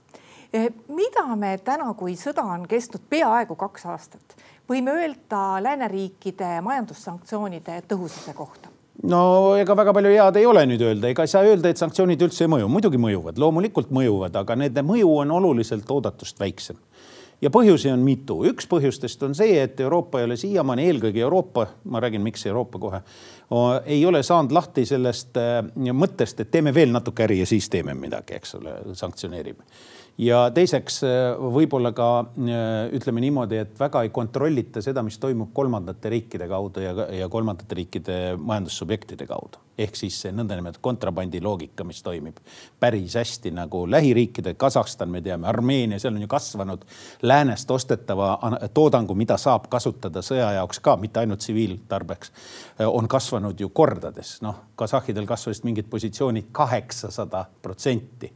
Eh, 0.55 0.71
mida 0.87 1.25
me 1.35 1.57
täna, 1.67 1.89
kui 1.99 2.13
sõda 2.15 2.45
on 2.47 2.63
kestnud 2.71 3.03
peaaegu 3.11 3.57
kaks 3.59 3.89
aastat, 3.91 4.37
võime 4.71 4.93
öelda 4.95 5.41
lääneriikide 5.65 6.61
majandussanktsioonide 6.63 7.81
tõhususe 7.91 8.37
kohta? 8.39 8.71
No 9.03 9.23
ega 9.59 9.77
väga 9.77 9.95
palju 9.97 10.13
head 10.15 10.39
ei 10.39 10.47
ole 10.47 10.65
nüüd 10.71 10.85
öelda, 10.87 11.11
ega 11.11 11.27
ei 11.27 11.31
saa 11.31 11.45
öelda, 11.47 11.71
et 11.71 11.81
sanktsioonid 11.81 12.23
üldse 12.27 12.47
ei 12.47 12.53
mõju, 12.53 12.71
muidugi 12.71 13.01
mõjuvad, 13.01 13.41
loomulikult 13.43 13.91
mõjuvad, 13.95 14.37
aga 14.41 14.57
nende 14.61 14.85
mõju 14.87 15.11
on 15.25 15.35
oluliselt 15.41 15.91
oodatust 15.91 16.41
väiksem. 16.41 16.79
Ja 17.43 17.51
põhjusi 17.53 17.91
on 17.91 18.01
mitu, 18.01 18.39
üks 18.49 18.65
põhjustest 18.71 19.21
on 19.27 19.35
see, 19.37 19.59
et 19.61 19.81
Euroopa 19.83 20.21
ei 20.21 20.29
ole 20.29 20.37
siiamaani, 20.41 20.87
eelkõige 20.89 21.21
Euroopa, 21.21 21.67
ma 21.91 22.01
räägin, 22.01 22.23
miks 22.25 22.47
Euroopa 22.47 22.79
kohe, 22.81 23.01
ei 23.91 23.99
ole 24.07 24.23
saanud 24.25 24.55
lahti 24.55 24.87
sellest 24.89 25.37
äh, 25.43 25.59
mõttest, 25.93 26.41
et 26.41 26.53
teeme 26.55 26.73
veel 26.75 26.95
natuke 26.95 27.27
äri 27.27 27.43
ja 27.43 27.49
siis 27.51 27.69
teeme 27.69 27.93
midagi, 27.99 28.39
eks 28.39 28.57
ole, 28.61 28.79
sanktsioneerime 28.97 29.67
ja 30.19 30.45
teiseks 30.55 31.01
äh, 31.07 31.35
võib-olla 31.55 31.91
ka 31.95 32.09
äh, 32.23 32.93
ütleme 32.95 33.23
niimoodi, 33.25 33.59
et 33.65 33.75
väga 33.79 34.05
ei 34.05 34.13
kontrollita 34.15 34.83
seda, 34.85 35.03
mis 35.03 35.19
toimub 35.19 35.51
kolmandate 35.55 36.13
riikide 36.13 36.47
kaudu 36.51 36.85
ja, 36.85 36.95
ja 37.19 37.29
kolmandate 37.31 37.79
riikide 37.81 38.19
majandussubjektide 38.39 39.27
kaudu. 39.27 39.63
ehk 39.79 39.97
siis 39.99 40.21
see 40.23 40.31
nõndanimetatud 40.31 40.83
kontrabandi 40.87 41.41
loogika, 41.43 41.83
mis 41.85 41.99
toimib 42.03 42.37
päris 42.81 43.17
hästi 43.19 43.51
nagu 43.51 43.81
lähiriikide, 43.91 44.55
Kasahstan, 44.55 45.11
me 45.11 45.19
teame, 45.23 45.49
Armeenia, 45.51 45.99
seal 45.99 46.15
on 46.15 46.23
ju 46.23 46.29
kasvanud 46.31 46.85
läänest 47.23 47.71
ostetava 47.71 48.37
toodangu, 48.75 49.17
mida 49.19 49.35
saab 49.37 49.67
kasutada 49.73 50.23
sõja 50.23 50.53
jaoks 50.61 50.79
ka, 50.79 50.95
mitte 50.97 51.25
ainult 51.25 51.43
tsiviiltarbeks, 51.43 52.31
äh, 52.79 52.87
on 52.87 53.11
kasvanud 53.11 53.61
ju 53.61 53.69
kordades. 53.69 54.39
noh, 54.43 54.63
kasahhidel 54.77 55.27
kasvasid 55.27 55.67
mingid 55.67 55.91
positsioonid 55.91 56.53
kaheksasada 56.53 57.49
protsenti 57.63 58.31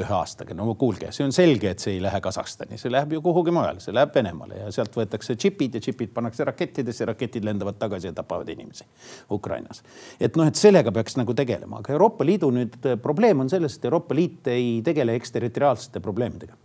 ühe 0.00 0.14
aastaga. 0.14 0.54
no 0.56 0.74
kuulge, 0.78 1.10
see 1.14 1.24
on 1.26 1.32
selge, 1.34 1.72
et 1.74 1.82
see 1.82 1.96
ei 1.96 2.02
lähe 2.02 2.20
Kasahstani, 2.24 2.78
see 2.80 2.92
läheb 2.92 3.16
ju 3.16 3.22
kuhugi 3.24 3.54
mujale, 3.54 3.82
see 3.84 3.94
läheb 3.94 4.14
Venemaale 4.14 4.62
ja 4.62 4.70
sealt 4.74 4.94
võetakse 4.96 5.36
džipid 5.38 5.78
ja 5.78 5.82
džipid 5.84 6.12
pannakse 6.14 6.46
rakettidesse, 6.48 7.06
raketid 7.08 7.46
lendavad 7.46 7.78
tagasi 7.80 8.10
ja 8.10 8.14
tapavad 8.16 8.48
inimesi 8.54 8.86
Ukrainas. 9.34 9.82
et 10.20 10.36
noh, 10.36 10.46
et 10.48 10.56
sellega 10.56 10.92
peaks 10.92 11.18
nagu 11.20 11.34
tegelema, 11.34 11.82
aga 11.82 11.92
Euroopa 11.96 12.26
Liidu 12.26 12.50
nüüd 12.54 12.78
äh, 12.84 12.96
probleem 13.02 13.44
on 13.44 13.50
selles, 13.50 13.76
et 13.76 13.84
Euroopa 13.84 14.14
Liit 14.14 14.48
ei 14.54 14.80
tegele 14.84 15.14
eksterritoriaalsete 15.18 16.00
probleemidega 16.00 16.56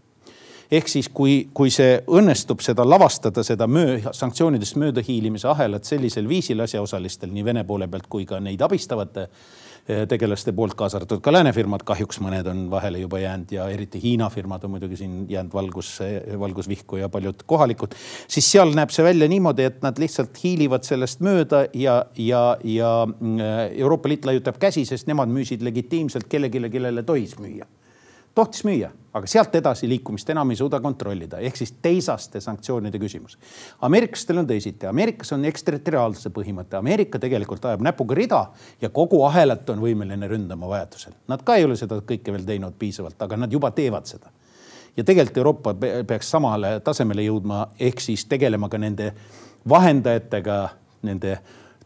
ehk 0.73 0.87
siis, 0.89 1.09
kui, 1.13 1.49
kui 1.53 1.69
see 1.69 1.99
õnnestub 2.07 2.63
seda 2.65 2.85
lavastada, 2.87 3.43
seda 3.45 3.67
möö, 3.69 3.99
sanktsioonidest 4.11 4.79
möödahiilimise 4.81 5.47
ahelat 5.51 5.85
sellisel 5.85 6.29
viisil 6.29 6.63
asjaosalistel 6.65 7.29
nii 7.33 7.45
Vene 7.45 7.63
poole 7.67 7.87
pealt 7.87 8.07
kui 8.09 8.25
ka 8.25 8.39
neid 8.41 8.61
abistavate 8.61 9.27
Eh, 9.27 9.62
tegelaste 9.83 10.53
poolt, 10.55 10.77
kaasa 10.79 10.97
arvatud 10.99 11.19
ka 11.23 11.31
lääne 11.33 11.51
firmad, 11.55 11.83
kahjuks 11.83 12.21
mõned 12.23 12.47
on 12.47 12.63
vahele 12.71 13.01
juba 13.01 13.19
jäänud 13.19 13.51
ja 13.51 13.67
eriti 13.71 13.99
Hiina 14.03 14.29
firmad 14.31 14.63
on 14.63 14.71
muidugi 14.77 14.95
siin 14.99 15.25
jäänud 15.29 15.53
valgusse, 15.53 16.07
valgusvihku 16.39 17.01
ja 17.01 17.09
paljud 17.09 17.43
kohalikud. 17.45 17.95
siis 18.27 18.51
seal 18.51 18.71
näeb 18.75 18.93
see 18.95 19.03
välja 19.03 19.27
niimoodi, 19.27 19.67
et 19.67 19.81
nad 19.83 19.99
lihtsalt 19.99 20.39
hiilivad 20.43 20.87
sellest 20.87 21.19
mööda 21.19 21.65
ja, 21.73 22.05
ja, 22.17 22.43
ja 22.63 22.95
mm, 23.05 23.39
Euroopa 23.75 24.09
Liit 24.09 24.25
laiutab 24.25 24.59
käsi, 24.59 24.85
sest 24.85 25.07
nemad 25.07 25.31
müüsid 25.31 25.63
legitiimselt 25.65 26.31
kellelegi, 26.31 26.63
kellele 26.71 27.03
tohis 27.03 27.35
müüa 27.39 27.67
tohtis 28.35 28.63
müüa, 28.65 28.89
aga 29.13 29.29
sealt 29.29 29.55
edasi 29.55 29.87
liikumist 29.89 30.29
enam 30.33 30.51
ei 30.51 30.57
suuda 30.57 30.79
kontrollida, 30.81 31.37
ehk 31.45 31.57
siis 31.57 31.75
teisaste 31.81 32.41
sanktsioonide 32.41 32.99
küsimus. 32.99 33.37
ameeriklastel 33.81 34.37
on 34.41 34.47
teisiti, 34.47 34.87
Ameerikas 34.89 35.33
on 35.33 35.45
eksterritoriaalsuse 35.45 36.29
põhimõte, 36.33 36.77
Ameerika 36.77 37.19
tegelikult 37.19 37.65
ajab 37.65 37.85
näpuga 37.85 38.15
rida 38.17 38.45
ja 38.81 38.89
kogu 38.89 39.23
ahelat 39.25 39.69
on 39.69 39.81
võimeline 39.81 40.27
ründama 40.29 40.69
vajadusel. 40.69 41.13
Nad 41.27 41.43
ka 41.43 41.55
ei 41.55 41.65
ole 41.65 41.77
seda 41.77 42.01
kõike 42.01 42.33
veel 42.33 42.45
teinud 42.45 42.77
piisavalt, 42.79 43.21
aga 43.21 43.37
nad 43.37 43.53
juba 43.53 43.71
teevad 43.71 44.09
seda. 44.09 44.31
ja 44.97 45.03
tegelikult 45.03 45.37
Euroopa 45.37 45.73
peaks 46.07 46.29
samale 46.29 46.79
tasemele 46.79 47.21
jõudma, 47.21 47.67
ehk 47.79 47.99
siis 48.01 48.25
tegelema 48.25 48.69
ka 48.69 48.77
nende 48.77 49.13
vahendajatega, 49.69 50.69
nende 51.01 51.37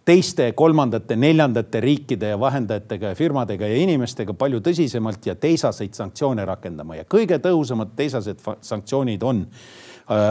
teiste 0.07 0.51
kolmandate, 0.55 1.17
neljandate 1.19 1.81
riikide 1.83 2.31
ja 2.31 2.39
vahendajatega 2.39 3.11
ja 3.11 3.17
firmadega 3.17 3.67
ja 3.67 3.79
inimestega 3.83 4.33
palju 4.39 4.61
tõsisemalt 4.63 5.25
ja 5.27 5.35
teisaseid 5.35 5.97
sanktsioone 5.97 6.45
rakendama. 6.47 6.95
Ja 7.01 7.07
kõige 7.09 7.39
tõhusamad 7.43 7.91
teisased 7.97 8.43
sanktsioonid 8.63 9.25
on 9.27 9.43
äh, 9.47 10.29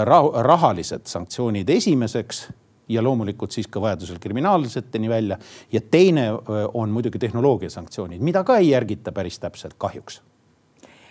rahalised 0.49 1.05
sanktsioonid 1.11 1.69
esimeseks 1.77 2.47
ja 2.89 3.03
loomulikult 3.03 3.53
siis 3.53 3.69
ka 3.69 3.83
vajadusel 3.83 4.21
kriminaalseteni 4.23 5.09
välja. 5.13 5.39
ja 5.73 5.81
teine 5.81 6.29
äh, 6.31 6.65
on 6.75 6.91
muidugi 6.91 7.19
tehnoloogia 7.19 7.71
sanktsioonid, 7.71 8.21
mida 8.21 8.45
ka 8.45 8.57
ei 8.57 8.71
järgita 8.71 9.13
päris 9.13 9.39
täpselt 9.39 9.77
kahjuks. 9.79 10.23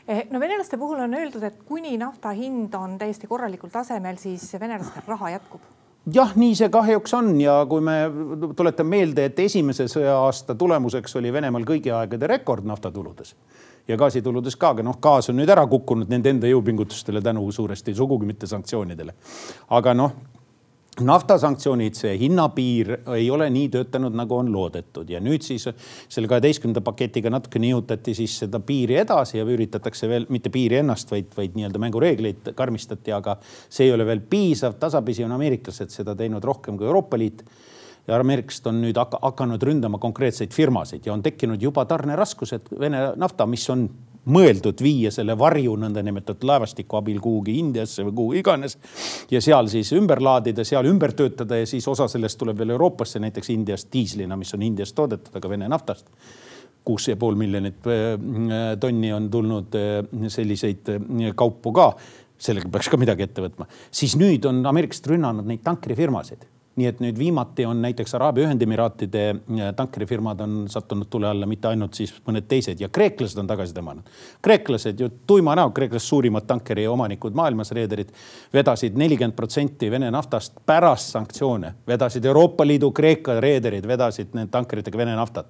Eh, 0.08 0.26
no 0.30 0.40
venelaste 0.40 0.78
puhul 0.78 1.00
on 1.06 1.14
öeldud, 1.14 1.44
et 1.44 1.64
kuni 1.66 1.98
nafta 1.98 2.34
hind 2.34 2.74
on 2.74 2.98
täiesti 2.98 3.28
korralikul 3.28 3.70
tasemel, 3.70 4.18
siis 4.18 4.54
venelastel 4.60 5.06
raha 5.08 5.38
jätkub 5.38 5.62
jah, 6.14 6.36
nii 6.36 6.56
see 6.58 6.70
kahjuks 6.70 7.14
on 7.18 7.34
ja 7.42 7.58
kui 7.70 7.82
me 7.82 7.98
tuletame 8.58 8.98
meelde, 8.98 9.26
et 9.30 9.40
esimese 9.40 9.88
sõja-aasta 9.92 10.56
tulemuseks 10.58 11.18
oli 11.20 11.34
Venemaal 11.34 11.66
kõigi 11.68 11.94
aegade 11.96 12.30
rekord 12.30 12.68
naftatuludes 12.68 13.36
ja 13.88 13.98
gaasituludes 13.98 14.56
ka, 14.58 14.74
aga 14.74 14.86
noh, 14.86 14.98
gaas 15.02 15.30
on 15.30 15.38
nüüd 15.40 15.50
ära 15.50 15.66
kukkunud 15.70 16.10
nende 16.10 16.32
enda 16.34 16.50
jõupingutustele 16.50 17.22
tänu 17.26 17.46
suuresti, 17.52 17.94
sugugi 17.96 18.26
mitte 18.26 18.48
sanktsioonidele. 18.50 19.14
aga 19.70 19.94
noh 19.94 20.16
naftasanktsioonid, 21.04 21.96
see 21.98 22.14
hinnapiir 22.20 22.92
ei 23.16 23.28
ole 23.32 23.50
nii 23.52 23.68
töötanud, 23.74 24.16
nagu 24.16 24.38
on 24.38 24.52
loodetud 24.54 25.10
ja 25.12 25.20
nüüd 25.24 25.44
siis 25.44 25.68
selle 25.68 26.30
kaheteistkümnenda 26.32 26.84
paketiga 26.86 27.32
natuke 27.34 27.60
nihutati 27.60 28.16
siis 28.16 28.38
seda 28.46 28.62
piiri 28.64 29.00
edasi 29.02 29.40
ja 29.42 29.44
üritatakse 29.44 30.08
veel 30.10 30.28
mitte 30.32 30.52
piiri 30.54 30.80
ennast, 30.80 31.12
vaid, 31.12 31.32
vaid 31.36 31.58
nii-öelda 31.58 31.82
mängureegleid 31.84 32.52
karmistati, 32.56 33.12
aga 33.16 33.38
see 33.44 33.90
ei 33.90 33.94
ole 33.96 34.08
veel 34.08 34.24
piisav. 34.30 34.80
tasapisi 34.80 35.26
on 35.28 35.36
ameeriklased 35.36 35.92
seda 35.92 36.16
teinud 36.16 36.44
rohkem 36.44 36.78
kui 36.80 36.88
Euroopa 36.88 37.20
Liit 37.20 37.44
ja 38.08 38.20
ameeriklased 38.20 38.72
on 38.72 38.82
nüüd 38.86 39.00
hakanud 39.00 39.64
ründama 39.64 40.00
konkreetseid 40.00 40.54
firmasid 40.56 41.06
ja 41.06 41.14
on 41.14 41.24
tekkinud 41.26 41.62
juba 41.62 41.86
tarneraskused 41.90 42.72
Vene 42.80 43.10
nafta, 43.20 43.46
mis 43.50 43.68
on 43.70 43.90
mõeldud 44.26 44.82
viia 44.82 45.12
selle 45.14 45.36
varju 45.38 45.76
nõndanimetatud 45.80 46.48
laevastiku 46.50 47.00
abil 47.00 47.20
kuhugi 47.22 47.60
Indiasse 47.60 48.06
või 48.08 48.16
kuhu 48.20 48.40
iganes. 48.42 48.78
ja 49.32 49.42
seal 49.42 49.70
siis 49.72 49.92
ümber 49.94 50.22
laadida, 50.22 50.66
seal 50.66 50.86
ümber 50.90 51.14
töötada 51.14 51.60
ja 51.60 51.68
siis 51.70 51.88
osa 51.88 52.08
sellest 52.08 52.40
tuleb 52.40 52.58
veel 52.58 52.76
Euroopasse, 52.76 53.20
näiteks 53.20 53.50
Indiast 53.50 53.94
diislina, 53.94 54.36
mis 54.36 54.54
on 54.54 54.62
Indias 54.62 54.94
toodetud, 54.94 55.36
aga 55.36 55.50
Vene 55.50 55.70
naftast 55.70 56.10
kuus 56.86 57.08
ja 57.10 57.18
pool 57.18 57.36
miljonit 57.36 57.88
äh, 57.90 58.78
tonni 58.80 59.14
on 59.14 59.30
tulnud 59.32 59.76
äh, 59.76 60.28
selliseid 60.30 60.94
äh, 60.94 61.32
kaupu 61.36 61.74
ka. 61.74 61.94
sellega 62.38 62.68
peaks 62.70 62.90
ka 62.92 62.98
midagi 63.00 63.24
ette 63.24 63.42
võtma. 63.42 63.66
siis 63.92 64.18
nüüd 64.20 64.46
on 64.46 64.66
ameeriklased 64.66 65.08
rünnanud 65.10 65.48
neid 65.48 65.64
tankrifirmasid 65.64 66.46
nii 66.76 66.88
et 66.90 67.00
nüüd 67.00 67.18
viimati 67.20 67.66
on 67.66 67.80
näiteks 67.82 68.16
Araabia 68.18 68.48
Ühendemiraatide 68.48 69.24
äh, 69.30 69.70
tankerifirmad 69.76 70.40
on 70.44 70.58
sattunud 70.70 71.08
tule 71.10 71.28
alla, 71.28 71.48
mitte 71.48 71.70
ainult 71.70 71.96
siis 71.96 72.12
mõned 72.28 72.48
teised 72.52 72.82
ja 72.84 72.90
kreeklased 72.92 73.40
on 73.40 73.48
tagasi 73.48 73.76
tõmmanud. 73.76 74.10
kreeklased 74.44 75.00
ju 75.00 75.10
tuima 75.28 75.56
näo, 75.56 75.72
kreeklased 75.76 76.08
suurimad 76.08 76.48
tankeri 76.48 76.88
omanikud 76.88 77.36
maailmas, 77.36 77.72
reederid, 77.72 78.12
vedasid 78.54 78.98
nelikümmend 79.00 79.36
protsenti 79.36 79.92
Vene 79.92 80.12
naftast 80.12 80.60
pärast 80.66 81.16
sanktsioone, 81.16 81.74
vedasid 81.88 82.26
Euroopa 82.26 82.68
Liidu 82.68 82.92
Kreeka 82.92 83.40
reederid, 83.40 83.88
vedasid 83.88 84.36
need 84.36 84.52
tankeritega 84.52 84.98
Vene 84.98 85.16
naftat. 85.16 85.48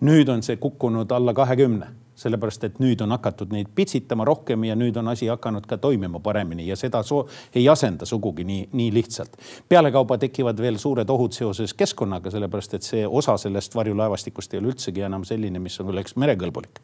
nüüd 0.00 0.28
on 0.30 0.42
see 0.42 0.56
kukkunud 0.56 1.10
alla 1.10 1.34
kahekümne 1.34 1.86
sellepärast 2.18 2.64
et 2.68 2.80
nüüd 2.82 3.02
on 3.04 3.14
hakatud 3.14 3.52
neid 3.54 3.70
pitsitama 3.74 4.26
rohkem 4.28 4.64
ja 4.68 4.76
nüüd 4.78 4.96
on 4.98 5.12
asi 5.14 5.28
hakanud 5.30 5.66
ka 5.70 5.78
toimima 5.78 6.20
paremini 6.24 6.66
ja 6.66 6.76
seda 6.76 7.02
soo 7.06 7.24
ei 7.54 7.68
asenda 7.68 8.06
sugugi 8.06 8.44
nii, 8.44 8.68
nii 8.72 8.92
lihtsalt. 8.94 9.38
pealekauba 9.68 10.18
tekivad 10.18 10.60
veel 10.60 10.78
suured 10.78 11.10
ohud 11.10 11.32
seoses 11.32 11.74
keskkonnaga, 11.74 12.30
sellepärast 12.34 12.74
et 12.74 12.86
see 12.86 13.06
osa 13.06 13.36
sellest 13.38 13.74
varjulaevastikust 13.74 14.54
ei 14.54 14.62
ole 14.62 14.74
üldsegi 14.74 15.06
enam 15.06 15.24
selline, 15.28 15.62
mis 15.62 15.80
oleks 15.80 16.16
merekõlbulik 16.16 16.82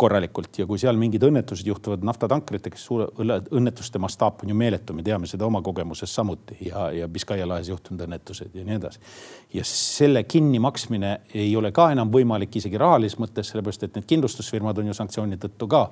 korralikult 0.00 0.58
ja 0.60 0.66
kui 0.68 0.80
seal 0.80 0.96
mingid 1.00 1.24
õnnetused 1.26 1.66
juhtuvad 1.68 2.04
naftatankritega, 2.08 2.78
siis 2.78 2.88
suure 2.88 3.08
õnnetuste 3.56 4.00
mastaap 4.02 4.44
on 4.44 4.52
ju 4.52 4.56
meeletu, 4.56 4.96
me 4.96 5.04
teame 5.06 5.28
seda 5.30 5.46
oma 5.46 5.60
kogemusest 5.64 6.16
samuti 6.16 6.56
ja, 6.70 6.88
ja 6.96 7.08
Biskaia 7.08 7.48
lahes 7.48 7.68
juhtunud 7.68 8.06
õnnetused 8.06 8.56
ja 8.56 8.64
nii 8.66 8.78
edasi. 8.78 9.02
ja 9.54 9.66
selle 9.66 10.24
kinnimaksmine 10.24 11.12
ei 11.34 11.52
ole 11.56 11.72
ka 11.76 11.90
enam 11.92 12.12
võimalik 12.12 12.56
isegi 12.62 12.80
rahalises 12.80 13.20
mõttes, 13.20 13.52
sellepärast 13.52 13.86
et 13.86 14.00
need 14.00 14.08
kindlustusfirmad 14.14 14.80
on 14.80 14.90
ju 14.90 14.96
sanktsiooni 14.96 15.40
tõttu 15.40 15.68
ka 15.70 15.84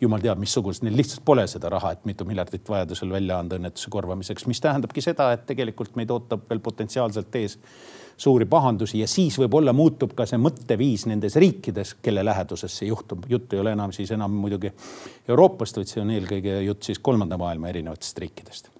jumal 0.00 0.22
teab, 0.24 0.40
missugused, 0.40 0.84
neil 0.86 0.96
lihtsalt 0.96 1.24
pole 1.28 1.44
seda 1.50 1.68
raha, 1.72 1.92
et 1.92 2.06
mitu 2.08 2.24
miljardit 2.28 2.68
vajadusel 2.68 3.12
välja 3.12 3.38
anda 3.42 3.58
õnnetuse 3.60 3.92
korvamiseks, 3.92 4.46
mis 4.48 4.62
tähendabki 4.64 5.04
seda, 5.04 5.30
et 5.36 5.44
tegelikult 5.48 5.98
meid 6.00 6.12
ootab 6.14 6.48
veel 6.48 6.62
potentsiaalselt 6.64 7.36
ees 7.42 7.58
suuri 8.20 8.44
pahandusi 8.46 9.00
ja 9.00 9.08
siis 9.08 9.38
võib-olla 9.40 9.72
muutub 9.76 10.12
ka 10.16 10.26
see 10.28 10.40
mõtteviis 10.40 11.06
nendes 11.08 11.38
riikides, 11.40 11.94
kelle 12.04 12.24
läheduses 12.26 12.74
see 12.80 12.90
juhtub. 12.90 13.24
jutt 13.28 13.52
ei 13.54 13.62
ole 13.62 13.72
enam 13.72 13.94
siis 13.96 14.12
enam 14.12 14.34
muidugi 14.42 14.72
Euroopast, 15.28 15.80
vaid 15.80 15.88
see 15.88 16.02
on 16.02 16.12
eelkõige 16.16 16.60
jutt 16.66 16.90
siis 16.90 17.00
kolmanda 17.00 17.38
maailma 17.40 17.72
erinevatest 17.72 18.18
riikidest 18.20 18.70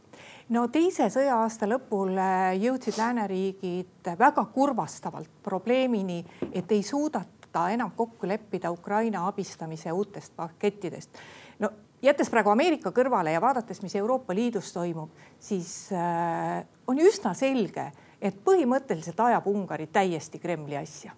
no 0.50 0.66
teise 0.72 1.08
sõja-aasta 1.12 1.68
lõpul 1.70 2.16
äh, 2.18 2.54
jõudsid 2.60 2.98
lääneriigid 2.98 4.10
väga 4.18 4.44
kurvastavalt 4.52 5.30
probleemini, 5.42 6.24
et 6.52 6.72
ei 6.72 6.82
suudata 6.82 7.68
enam 7.72 7.94
kokku 7.96 8.28
leppida 8.28 8.70
Ukraina 8.70 9.26
abistamise 9.28 9.92
uutest 9.92 10.36
pakettidest. 10.36 11.16
no 11.58 11.70
jättes 12.02 12.30
praegu 12.30 12.50
Ameerika 12.50 12.92
kõrvale 12.92 13.32
ja 13.32 13.40
vaadates, 13.40 13.82
mis 13.82 13.96
Euroopa 13.96 14.34
Liidus 14.34 14.72
toimub, 14.72 15.10
siis 15.38 15.88
äh, 15.92 16.60
on 16.86 16.98
üsna 16.98 17.34
selge 17.34 17.90
et 18.20 18.36
põhimõtteliselt 18.44 19.20
ajab 19.20 19.46
Ungari 19.50 19.88
täiesti 19.92 20.38
Kremli 20.38 20.76
asja. 20.76 21.16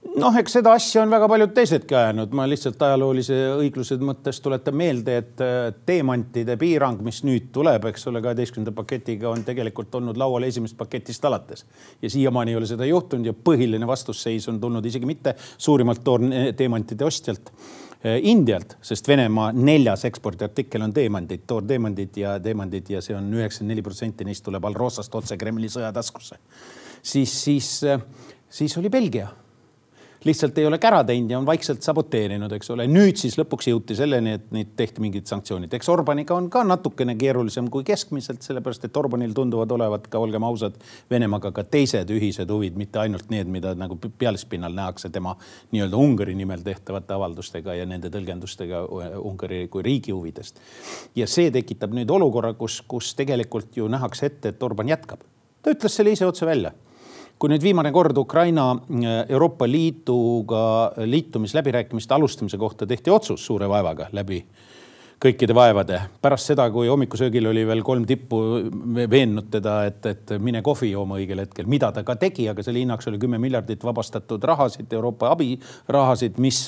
Noh, 0.00 0.32
eks 0.40 0.54
seda 0.56 0.72
asja 0.72 1.02
on 1.04 1.10
väga 1.12 1.26
paljud 1.28 1.50
teisedki 1.52 1.92
ajanud, 1.92 2.30
ma 2.32 2.46
lihtsalt 2.48 2.80
ajaloolise 2.86 3.36
õigluse 3.58 3.98
mõttes 4.00 4.38
tuletan 4.40 4.78
meelde, 4.80 5.18
et 5.20 5.42
teemantide 5.86 6.56
piirang, 6.60 7.02
mis 7.04 7.18
nüüd 7.28 7.50
tuleb, 7.52 7.84
eks 7.90 8.08
ole, 8.08 8.22
kaheteistkümnenda 8.24 8.72
paketiga 8.78 9.28
on 9.28 9.44
tegelikult 9.44 9.98
olnud 10.00 10.16
laual 10.16 10.48
esimesest 10.48 10.78
paketist 10.80 11.28
alates. 11.28 11.66
ja 12.00 12.10
siiamaani 12.10 12.54
ei 12.54 12.56
ole 12.62 12.70
seda 12.70 12.88
juhtunud 12.88 13.28
ja 13.28 13.36
põhiline 13.36 13.86
vastusseis 13.86 14.48
on 14.48 14.60
tulnud 14.60 14.88
isegi 14.88 15.06
mitte 15.06 15.36
suurimalt 15.58 16.00
teemantide 16.56 17.04
ostjalt 17.04 17.52
Indialt, 18.04 18.78
sest 18.80 19.08
Venemaa 19.08 19.50
neljas 19.52 20.06
ekspordiartikkel 20.08 20.86
on 20.86 20.92
teemandid, 20.96 21.42
toorteemandid 21.46 22.14
ja 22.16 22.38
teemandid 22.40 22.88
ja 22.94 23.02
see 23.04 23.12
on 23.16 23.26
üheksakümmend 23.36 23.74
neli 23.74 23.84
protsenti 23.84 24.24
neist 24.24 24.44
tuleb 24.46 24.64
Alrosast 24.64 25.14
otse 25.14 25.36
Kremli 25.36 25.68
sõjataskusse. 25.68 26.38
siis, 27.02 27.34
siis, 27.44 27.84
äh, 27.84 28.00
siis 28.48 28.78
oli 28.78 28.88
Belgia 28.88 29.28
lihtsalt 30.24 30.58
ei 30.58 30.66
ole 30.66 30.78
kära 30.78 31.00
teinud 31.04 31.30
ja 31.30 31.38
on 31.38 31.46
vaikselt 31.46 31.82
saboteerinud, 31.82 32.52
eks 32.52 32.70
ole. 32.74 32.86
nüüd 32.90 33.16
siis 33.20 33.38
lõpuks 33.40 33.70
jõuti 33.70 33.96
selleni, 33.96 34.34
et 34.36 34.50
neid 34.52 34.74
tehti 34.76 35.00
mingid 35.00 35.26
sanktsioonid. 35.30 35.72
eks 35.74 35.88
Orbaniga 35.88 36.34
on 36.36 36.50
ka 36.52 36.62
natukene 36.64 37.14
keerulisem 37.20 37.70
kui 37.72 37.84
keskmiselt, 37.84 38.42
sellepärast 38.44 38.84
et 38.84 38.96
Orbanil 38.96 39.32
tunduvad 39.36 39.72
olevat 39.72 40.08
ka, 40.12 40.18
olgem 40.18 40.44
ausad, 40.44 40.76
Venemaaga 41.10 41.52
ka 41.56 41.64
teised 41.64 42.10
ühised 42.12 42.52
huvid, 42.52 42.76
mitte 42.76 43.00
ainult 43.00 43.30
need, 43.32 43.48
mida 43.48 43.74
nagu 43.74 43.96
pealispinnal 43.96 44.76
nähakse 44.76 45.10
tema 45.10 45.36
nii-öelda 45.72 45.96
Ungari 45.96 46.34
nimel 46.36 46.64
tehtavate 46.66 47.16
avaldustega 47.16 47.78
ja 47.80 47.88
nende 47.88 48.12
tõlgendustega 48.12 48.84
Ungari 49.24 49.66
kui 49.72 49.82
riigi 49.86 50.12
huvidest. 50.12 50.60
ja 51.16 51.26
see 51.26 51.50
tekitab 51.50 51.96
nüüd 51.96 52.10
olukorra, 52.10 52.52
kus, 52.54 52.82
kus 52.88 53.14
tegelikult 53.14 53.76
ju 53.76 53.88
nähakse 53.88 54.26
ette, 54.26 54.52
et 54.52 54.62
Orban 54.62 54.88
jätkab. 54.88 55.24
ta 55.62 55.70
ütles 55.72 55.96
selle 55.96 56.12
ise 56.12 56.26
otse 56.26 56.46
välja 56.46 56.72
kui 57.40 57.48
nüüd 57.48 57.64
viimane 57.64 57.88
kord 57.92 58.18
Ukraina 58.20 58.66
äh, 58.76 59.22
Euroopa 59.32 59.68
Liiduga 59.68 60.92
liitumisläbirääkimiste 61.08 62.14
alustamise 62.14 62.58
kohta 62.60 62.86
tehti 62.86 63.10
otsus 63.10 63.46
suure 63.46 63.68
vaevaga 63.68 64.10
läbi 64.12 64.42
kõikide 65.20 65.54
vaevade. 65.54 65.98
pärast 66.22 66.48
seda, 66.48 66.64
kui 66.72 66.88
hommikusöögil 66.88 67.46
oli 67.50 67.66
veel 67.68 67.82
kolm 67.84 68.06
tippu 68.08 68.38
veennud 69.10 69.50
teda, 69.52 69.74
et, 69.90 70.06
et 70.06 70.32
mine 70.40 70.62
kohvi 70.64 70.90
jooma 70.94 71.18
õigel 71.20 71.42
hetkel, 71.42 71.68
mida 71.68 71.90
ta 71.92 72.02
ka 72.06 72.16
tegi, 72.16 72.46
aga 72.48 72.64
selle 72.64 72.80
hinnaks 72.80 73.08
oli 73.10 73.20
kümme 73.20 73.38
miljardit 73.42 73.84
vabastatud 73.84 74.44
rahasid, 74.48 74.88
Euroopa 74.96 75.28
abirahasid, 75.34 76.40
mis 76.40 76.62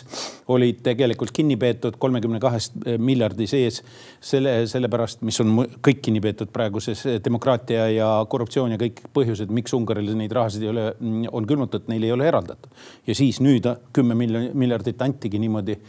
olid 0.52 0.82
tegelikult 0.84 1.32
kinni 1.32 1.56
peetud 1.56 1.96
kolmekümne 2.02 2.42
kahest 2.44 2.76
miljardi 2.98 3.48
sees. 3.48 3.80
selle, 4.20 4.66
sellepärast, 4.68 5.22
mis 5.24 5.40
on 5.40 5.56
kõik 5.80 6.04
kinni 6.04 6.20
peetud 6.20 6.52
praeguses 6.52 7.06
demokraatia 7.24 7.88
ja 7.88 8.10
korruptsioon 8.28 8.76
ja 8.76 8.80
kõik 8.84 9.00
põhjused, 9.16 9.48
miks 9.48 9.72
Ungarile 9.72 10.12
neid 10.14 10.32
rahasid 10.32 10.62
ei 10.62 10.68
ole, 10.68 10.86
on 11.32 11.48
külmutatud, 11.48 11.88
neile 11.88 12.10
ei 12.10 12.12
ole 12.12 12.28
eraldatud. 12.28 12.70
ja 13.06 13.14
siis 13.14 13.40
nüüd 13.40 13.64
kümme 13.96 14.14
miljardit 14.52 15.02
antigi 15.02 15.40
niimoodi 15.40 15.80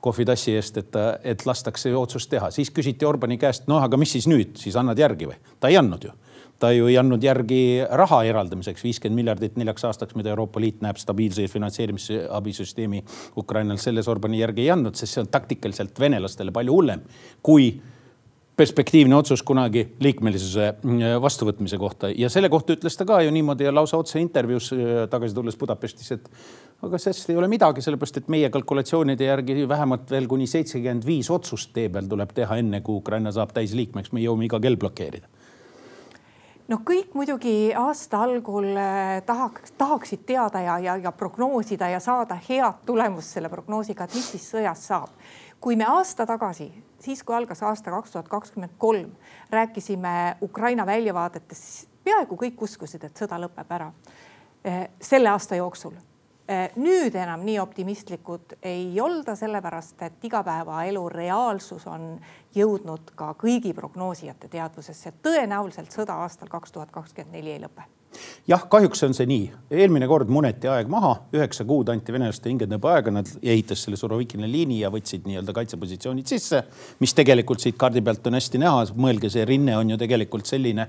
kohvitassi 0.00 0.54
eest, 0.56 0.80
et, 0.80 0.98
et 1.24 1.46
lastakse 1.46 1.92
otsust 1.96 2.30
teha. 2.30 2.50
siis 2.50 2.70
küsiti 2.74 3.06
Orbani 3.06 3.38
käest, 3.38 3.68
noh, 3.68 3.82
aga 3.82 4.00
mis 4.00 4.12
siis 4.16 4.28
nüüd, 4.30 4.56
siis 4.60 4.76
annad 4.80 4.98
järgi 4.98 5.28
või? 5.30 5.38
ta 5.60 5.68
ei 5.72 5.78
andnud 5.80 6.04
ju. 6.08 6.12
ta 6.60 6.72
ju 6.72 6.88
ei 6.90 6.96
andnud 7.00 7.22
järgi 7.24 7.60
raha 8.02 8.22
eraldamiseks, 8.28 8.84
viiskümmend 8.84 9.20
miljardit 9.20 9.56
neljaks 9.60 9.84
aastaks, 9.88 10.16
mida 10.16 10.32
Euroopa 10.32 10.60
Liit 10.60 10.82
näeb 10.84 11.00
stabiilse 11.00 11.46
finantseerimisabisüsteemi 11.48 13.04
Ukrainal, 13.40 13.80
selles 13.80 14.08
Orbani 14.08 14.40
järgi 14.40 14.66
ei 14.66 14.74
andnud, 14.76 14.96
sest 14.96 15.16
see 15.16 15.24
on 15.24 15.32
taktikaliselt 15.32 16.00
venelastele 16.00 16.52
palju 16.52 16.76
hullem 16.76 17.04
kui 17.42 17.72
perspektiivne 18.60 19.16
otsus 19.16 19.40
kunagi 19.46 19.86
liikmelisuse 20.04 20.66
mm, 20.82 21.14
vastuvõtmise 21.22 21.78
kohta. 21.80 22.10
Ja 22.12 22.28
selle 22.32 22.50
kohta 22.52 22.74
ütles 22.76 22.98
ta 22.98 23.06
ka 23.08 23.22
ju 23.24 23.32
niimoodi 23.32 23.64
ja 23.64 23.72
lausa 23.72 23.96
otse 24.00 24.20
intervjuus 24.20 24.70
äh, 24.76 24.90
tagasi 25.10 25.36
tulles 25.36 25.56
Budapestis, 25.60 26.12
et 26.16 26.28
aga 26.84 27.00
sellest 27.00 27.32
ei 27.32 27.40
ole 27.40 27.48
midagi, 27.48 27.84
sellepärast 27.84 28.20
et 28.20 28.30
meie 28.32 28.50
kalkulatsioonide 28.52 29.30
järgi 29.30 29.64
vähemalt 29.68 30.12
veel 30.12 30.28
kuni 30.28 30.48
seitsekümmend 30.50 31.08
viis 31.08 31.30
otsust 31.32 31.72
tee 31.76 31.88
peal 31.92 32.08
tuleb 32.10 32.36
teha, 32.36 32.60
enne 32.60 32.82
kui 32.84 33.00
Ukraina 33.00 33.32
saab 33.32 33.54
täisliikmeks, 33.56 34.12
me 34.12 34.24
jõuame 34.26 34.50
iga 34.50 34.60
kell 34.60 34.80
blokeerida. 34.80 35.30
No 36.70 36.82
kõik 36.86 37.16
muidugi 37.18 37.72
aasta 37.74 38.20
algul 38.28 38.68
äh, 38.78 39.16
tahaks, 39.26 39.72
tahaksid 39.80 40.20
teada 40.28 40.60
ja, 40.62 40.76
ja, 40.78 41.00
ja 41.08 41.10
prognoosida 41.10 41.88
ja 41.90 41.98
saada 42.04 42.36
head 42.44 42.84
tulemust 42.86 43.34
selle 43.34 43.50
prognoosiga, 43.50 44.04
et 44.04 44.14
mis 44.14 44.28
siis 44.36 44.44
sõjast 44.52 44.92
saab. 44.92 45.16
Kui 45.60 45.76
me 45.76 45.84
aasta 45.84 46.26
tagasi 46.26 46.72
siis, 47.00 47.22
kui 47.22 47.36
algas 47.36 47.62
aasta 47.62 47.90
kaks 47.90 48.10
tuhat 48.10 48.28
kakskümmend 48.28 48.72
kolm, 48.78 49.10
rääkisime 49.50 50.36
Ukraina 50.42 50.86
väljavaadetest, 50.86 51.62
siis 51.62 51.88
peaaegu 52.04 52.36
kõik 52.36 52.62
uskusid, 52.62 53.04
et 53.04 53.16
sõda 53.16 53.40
lõpeb 53.40 53.74
ära 53.76 53.90
eh, 54.64 54.88
selle 55.00 55.32
aasta 55.32 55.58
jooksul. 55.58 55.96
Eh, 56.50 56.74
nüüd 56.76 57.14
enam 57.14 57.44
nii 57.46 57.58
optimistlikud 57.62 58.56
ei 58.62 59.00
olda, 59.00 59.36
sellepärast 59.38 60.02
et 60.02 60.24
igapäevaelu 60.26 61.08
reaalsus 61.08 61.86
on 61.86 62.16
jõudnud 62.54 63.14
ka 63.14 63.32
kõigi 63.38 63.74
prognoosijate 63.74 64.48
teadvusesse. 64.48 65.12
tõenäoliselt 65.22 65.94
sõda 65.94 66.18
aastal 66.24 66.48
kaks 66.48 66.72
tuhat 66.72 66.90
kakskümmend 66.90 67.38
neli 67.38 67.56
ei 67.56 67.62
lõpe 67.62 67.99
jah, 68.48 68.64
kahjuks 68.70 69.04
on 69.06 69.14
see 69.16 69.26
nii. 69.30 69.50
eelmine 69.70 70.08
kord 70.10 70.30
muneti 70.32 70.68
aeg 70.70 70.88
maha, 70.90 71.12
üheksa 71.36 71.64
kuud 71.68 71.90
anti 71.92 72.14
venelaste 72.14 72.50
hingetõmbe 72.50 72.90
aega, 72.92 73.12
nad 73.14 73.30
ehitas 73.42 73.84
selle 73.84 73.98
Surovikina 74.00 74.48
liini 74.50 74.80
ja 74.80 74.90
võtsid 74.92 75.28
nii-öelda 75.28 75.54
kaitsepositsioonid 75.56 76.30
sisse, 76.30 76.62
mis 77.00 77.14
tegelikult 77.16 77.62
siit 77.62 77.78
kaardi 77.80 78.02
pealt 78.04 78.26
on 78.26 78.38
hästi 78.38 78.62
näha. 78.62 78.84
mõelge, 78.96 79.30
see 79.30 79.44
rinne 79.44 79.76
on 79.76 79.90
ju 79.90 79.98
tegelikult 80.00 80.46
selline, 80.46 80.88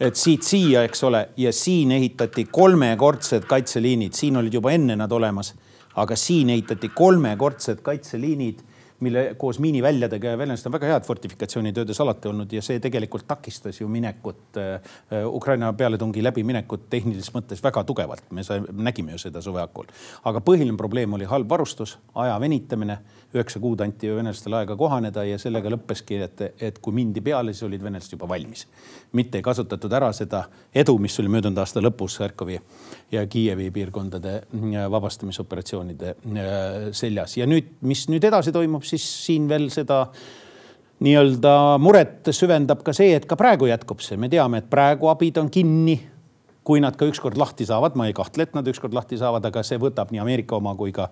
et 0.00 0.16
siit 0.16 0.42
siia, 0.42 0.84
eks 0.88 1.04
ole, 1.04 1.28
ja 1.36 1.52
siin 1.52 1.92
ehitati 1.92 2.46
kolmekordsed 2.50 3.44
kaitseliinid, 3.48 4.16
siin 4.16 4.36
olid 4.40 4.54
juba 4.54 4.72
enne 4.72 4.96
nad 4.96 5.12
olemas, 5.12 5.54
aga 6.00 6.16
siin 6.16 6.50
ehitati 6.50 6.88
kolmekordsed 6.94 7.82
kaitseliinid 7.84 8.64
mille 9.00 9.34
koos 9.38 9.58
miiniväljadega 9.58 10.34
ja 10.34 10.38
venelased 10.38 10.66
on 10.68 10.74
väga 10.74 10.90
head 10.92 11.06
fortifikatsioonitöödes 11.06 12.00
alati 12.00 12.28
olnud 12.28 12.52
ja 12.52 12.62
see 12.62 12.80
tegelikult 12.80 13.26
takistas 13.28 13.80
ju 13.80 13.88
minekut 13.88 14.58
äh,, 14.60 14.90
Ukraina 15.26 15.72
pealetungi 15.72 16.22
läbiminekut 16.22 16.88
tehnilises 16.90 17.32
mõttes 17.34 17.62
väga 17.64 17.84
tugevalt. 17.84 18.24
me 18.30 18.44
sai, 18.44 18.60
nägime 18.72 19.12
ju 19.12 19.18
seda 19.18 19.42
suve 19.42 19.60
hakul. 19.60 19.88
aga 20.24 20.42
põhiline 20.44 20.76
probleem 20.76 21.12
oli 21.12 21.24
halb 21.24 21.48
varustus, 21.48 21.98
aja 22.14 22.40
venitamine. 22.40 22.98
üheksa 23.34 23.60
kuud 23.62 23.80
anti 23.80 24.06
ju 24.06 24.16
venelastele 24.16 24.56
aega 24.56 24.76
kohaneda 24.76 25.24
ja 25.24 25.38
sellega 25.38 25.70
lõppeski, 25.70 26.16
et, 26.24 26.40
et 26.58 26.78
kui 26.78 26.92
mindi 26.92 27.20
peale, 27.20 27.52
siis 27.52 27.62
olid 27.68 27.82
venelased 27.82 28.12
juba 28.12 28.28
valmis. 28.28 28.66
mitte 29.12 29.38
ei 29.38 29.42
kasutatud 29.42 29.92
ära 29.92 30.12
seda 30.12 30.44
edu, 30.74 30.98
mis 30.98 31.18
oli 31.20 31.28
möödunud 31.28 31.58
aasta 31.58 31.80
lõpus 31.80 32.18
Harkovi 32.20 32.60
ja 33.12 33.26
Kiievi 33.26 33.70
piirkondade 33.70 34.34
äh, 34.36 34.90
vabastamisoperatsioonide 34.90 36.08
äh, 36.10 36.90
seljas 36.92 37.36
ja 37.36 37.46
nüüd, 37.46 37.76
mis 37.80 38.06
nüüd 38.10 38.24
edasi 38.24 38.52
toimub, 38.52 38.84
siis 38.90 39.06
siin 39.26 39.48
veel 39.50 39.68
seda 39.72 40.04
nii-öelda 41.00 41.54
muret 41.80 42.28
süvendab 42.36 42.82
ka 42.84 42.92
see, 42.96 43.14
et 43.16 43.26
ka 43.28 43.38
praegu 43.40 43.70
jätkub 43.70 44.02
see, 44.04 44.18
me 44.20 44.28
teame, 44.32 44.60
et 44.60 44.70
praegu 44.72 45.08
abid 45.12 45.40
on 45.40 45.48
kinni 45.52 45.96
kui 46.70 46.78
nad 46.78 46.94
ka 46.94 47.08
ükskord 47.10 47.34
lahti 47.40 47.66
saavad, 47.66 47.96
ma 47.98 48.06
ei 48.06 48.14
kahtle, 48.14 48.44
et 48.46 48.52
nad 48.54 48.66
ükskord 48.70 48.94
lahti 48.94 49.16
saavad, 49.18 49.42
aga 49.48 49.62
see 49.66 49.78
võtab 49.82 50.12
nii 50.14 50.20
Ameerika 50.22 50.54
oma 50.60 50.70
kui 50.78 50.92
ka, 50.94 51.08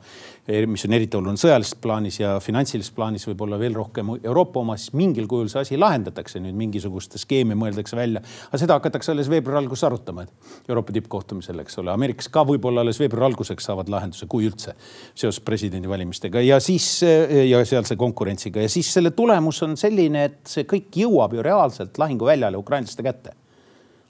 mis 0.70 0.84
on 0.86 0.94
eriti 0.94 1.18
oluline 1.18 1.40
sõjalises 1.40 1.74
plaanis 1.82 2.20
ja 2.20 2.36
finantsilises 2.42 2.92
plaanis 2.94 3.26
võib-olla 3.26 3.58
veel 3.58 3.74
rohkem 3.74 4.12
Euroopa 4.20 4.60
oma, 4.62 4.76
siis 4.78 4.92
mingil 4.94 5.26
kujul 5.30 5.50
see 5.50 5.64
asi 5.64 5.78
lahendatakse 5.80 6.38
nüüd 6.44 6.54
mingisuguste 6.58 7.18
skeemi 7.18 7.56
mõeldakse 7.58 7.98
välja. 7.98 8.22
aga 8.22 8.60
seda 8.62 8.76
hakatakse 8.78 9.10
alles 9.10 9.30
veebruari 9.32 9.64
alguses 9.64 9.88
arutama, 9.88 10.28
et 10.28 10.70
Euroopa 10.70 10.94
tippkohtumisel, 10.94 11.58
eks 11.64 11.80
ole, 11.82 11.90
Ameerikas 11.90 12.30
ka 12.30 12.44
võib-olla 12.46 12.84
alles 12.86 13.00
veebruari 13.02 13.32
alguseks 13.32 13.66
saavad 13.70 13.90
lahenduse, 13.90 14.28
kui 14.30 14.46
üldse, 14.46 14.76
seoses 15.18 15.40
presidendivalimistega 15.42 16.44
ja 16.44 16.60
siis 16.62 17.00
ja 17.02 17.64
sealse 17.66 17.96
konkurentsiga 17.98 18.62
ja 18.62 18.70
siis 18.70 18.92
selle 18.94 19.10
tulemus 19.10 19.58
on 19.66 19.74
selline, 19.80 20.28
et 20.30 20.54
see 20.54 20.68
kõik 20.70 21.02
jõuab 21.02 21.34
ju 21.34 21.42
reaalselt 21.42 21.98
lahinguväljale 21.98 22.62
ukrainlaste 22.62 23.02
kätte. 23.02 23.34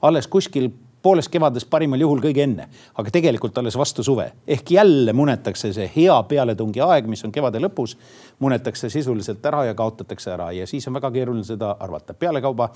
alles 0.02 0.28
kuskil 0.28 0.68
poolest 1.02 1.30
kevadest 1.30 1.68
parimal 1.70 2.00
juhul 2.00 2.20
kõige 2.22 2.42
enne, 2.42 2.66
aga 2.98 3.12
tegelikult 3.14 3.58
alles 3.58 3.76
vastu 3.78 4.02
suve. 4.02 4.32
ehk 4.46 4.70
jälle 4.70 5.12
munetakse 5.12 5.72
see 5.72 5.90
hea 5.96 6.22
pealetungi 6.22 6.80
aeg, 6.80 7.06
mis 7.06 7.24
on 7.24 7.32
kevade 7.32 7.58
lõpus, 7.58 7.96
munetakse 8.38 8.90
sisuliselt 8.90 9.46
ära 9.46 9.64
ja 9.64 9.74
kaotatakse 9.74 10.32
ära 10.32 10.50
ja 10.52 10.66
siis 10.66 10.88
on 10.88 10.94
väga 10.94 11.10
keeruline 11.10 11.44
seda 11.44 11.76
arvata. 11.80 12.14
pealekauba 12.14 12.70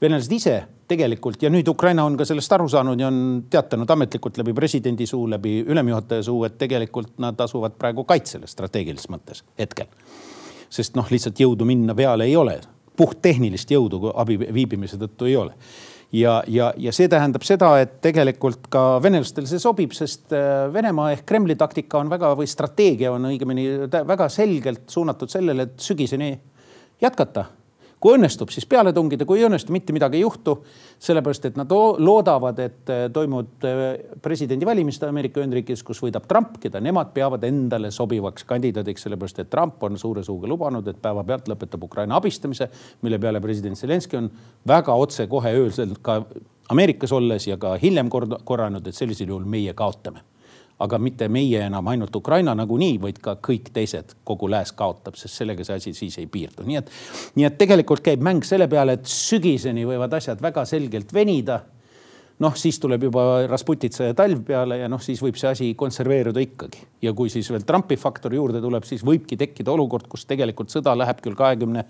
venelased 0.00 0.32
ise 0.32 0.62
tegelikult 0.88 1.42
ja 1.42 1.50
nüüd 1.50 1.68
Ukraina 1.68 2.04
on 2.04 2.16
ka 2.16 2.24
sellest 2.24 2.52
aru 2.52 2.68
saanud 2.68 3.00
ja 3.00 3.08
on 3.08 3.44
teatanud 3.50 3.90
ametlikult 3.90 4.38
läbi 4.38 4.52
presidendi 4.52 5.06
suu, 5.06 5.30
läbi 5.30 5.60
ülemjuhataja 5.66 6.22
suu, 6.22 6.44
et 6.44 6.58
tegelikult 6.58 7.18
nad 7.18 7.40
asuvad 7.40 7.78
praegu 7.78 8.04
kaitsele 8.04 8.46
strateegilises 8.46 9.08
mõttes 9.08 9.44
hetkel. 9.58 9.86
sest 10.68 10.96
noh, 10.96 11.08
lihtsalt 11.10 11.40
jõudu 11.40 11.64
minna 11.64 11.94
peale 11.94 12.24
ei 12.24 12.36
ole, 12.36 12.60
puhttehnilist 12.96 13.70
jõudu 13.70 14.12
abi 14.14 14.38
viibimise 14.38 14.96
tõttu 14.96 15.24
ei 15.24 15.36
ole 15.36 15.52
ja, 16.12 16.42
ja, 16.48 16.72
ja 16.76 16.92
see 16.94 17.08
tähendab 17.10 17.44
seda, 17.46 17.72
et 17.82 17.96
tegelikult 18.04 18.68
ka 18.72 18.84
venelastel 19.02 19.46
see 19.48 19.62
sobib, 19.62 19.94
sest 19.96 20.34
äh, 20.36 20.68
Venemaa 20.72 21.12
ehk 21.16 21.24
Kremli 21.28 21.56
taktika 21.58 22.02
on 22.02 22.12
väga 22.12 22.34
või 22.38 22.50
strateegia 22.50 23.12
on 23.14 23.30
õigemini 23.32 23.66
väga 23.90 24.28
selgelt 24.32 24.86
suunatud 24.92 25.32
sellele, 25.32 25.68
et 25.68 25.82
sügiseni 25.82 26.34
jätkata 27.02 27.48
kui 28.02 28.16
õnnestub, 28.16 28.50
siis 28.50 28.66
peale 28.66 28.92
tungida, 28.94 29.26
kui 29.28 29.38
ei 29.38 29.46
õnnestu, 29.46 29.72
mitte 29.74 29.94
midagi 29.94 30.18
ei 30.18 30.24
juhtu. 30.26 30.58
sellepärast, 31.02 31.44
et 31.48 31.56
nad 31.58 31.72
loodavad, 31.98 32.58
et 32.62 32.90
äh, 32.90 33.08
toimuvad 33.12 33.64
äh, 33.66 33.80
presidendivalimised 34.22 35.02
Ameerika 35.08 35.40
Ühendriikides, 35.40 35.82
kus 35.82 35.98
võidab 36.02 36.28
Trump, 36.30 36.60
keda 36.62 36.80
nemad 36.80 37.10
peavad 37.14 37.42
endale 37.44 37.90
sobivaks 37.90 38.46
kandidaadiks, 38.46 39.02
sellepärast 39.08 39.42
et 39.42 39.50
Trump 39.50 39.82
on 39.82 39.98
suure 39.98 40.22
suuga 40.22 40.46
lubanud, 40.46 40.86
et 40.86 41.02
päevapealt 41.02 41.50
lõpetab 41.50 41.82
Ukraina 41.88 42.20
abistamise, 42.22 42.70
mille 43.02 43.18
peale 43.18 43.42
president 43.42 43.78
Zelenskõi 43.78 44.22
on 44.22 44.30
väga 44.68 44.94
otsekohe 44.94 45.54
öelnud 45.58 45.98
ka 46.02 46.20
Ameerikas 46.70 47.12
olles 47.12 47.46
ja 47.46 47.58
ka 47.58 47.74
hiljem 47.82 48.10
korranud, 48.10 48.86
et 48.86 48.94
sellisel 48.94 49.34
juhul 49.34 49.48
meie 49.48 49.74
kaotame 49.74 50.22
aga 50.82 50.98
mitte 50.98 51.28
meie 51.32 51.60
enam 51.66 51.88
ainult 51.92 52.16
Ukraina 52.18 52.54
nagunii, 52.58 52.96
vaid 53.02 53.20
ka 53.22 53.36
kõik 53.42 53.70
teised, 53.74 54.16
kogu 54.26 54.50
lääs 54.50 54.74
kaotab, 54.78 55.18
sest 55.20 55.38
sellega 55.40 55.66
see 55.66 55.78
asi 55.78 55.94
siis 55.96 56.18
ei 56.22 56.26
piirdu, 56.30 56.66
nii 56.66 56.80
et, 56.80 56.90
nii 57.38 57.46
et 57.48 57.60
tegelikult 57.60 58.02
käib 58.04 58.24
mäng 58.24 58.46
selle 58.46 58.68
peale, 58.70 58.98
et 58.98 59.06
sügiseni 59.08 59.86
võivad 59.88 60.18
asjad 60.18 60.42
väga 60.42 60.66
selgelt 60.68 61.14
venida 61.14 61.62
noh, 62.38 62.54
siis 62.56 62.78
tuleb 62.80 63.02
juba 63.08 63.22
Rasputitsa 63.46 64.08
ja 64.10 64.14
talv 64.16 64.42
peale 64.46 64.78
ja 64.80 64.88
noh, 64.90 65.00
siis 65.02 65.20
võib 65.22 65.36
see 65.38 65.50
asi 65.50 65.68
konserveeruda 65.78 66.40
ikkagi. 66.42 66.82
ja 67.02 67.12
kui 67.12 67.30
siis 67.30 67.50
veel 67.50 67.64
Trumpi 67.66 67.96
faktor 67.96 68.34
juurde 68.34 68.60
tuleb, 68.62 68.84
siis 68.88 69.04
võibki 69.04 69.36
tekkida 69.38 69.72
olukord, 69.72 70.06
kus 70.08 70.24
tegelikult 70.26 70.72
sõda 70.72 70.94
läheb 70.98 71.20
küll 71.22 71.36
kahekümne 71.38 71.84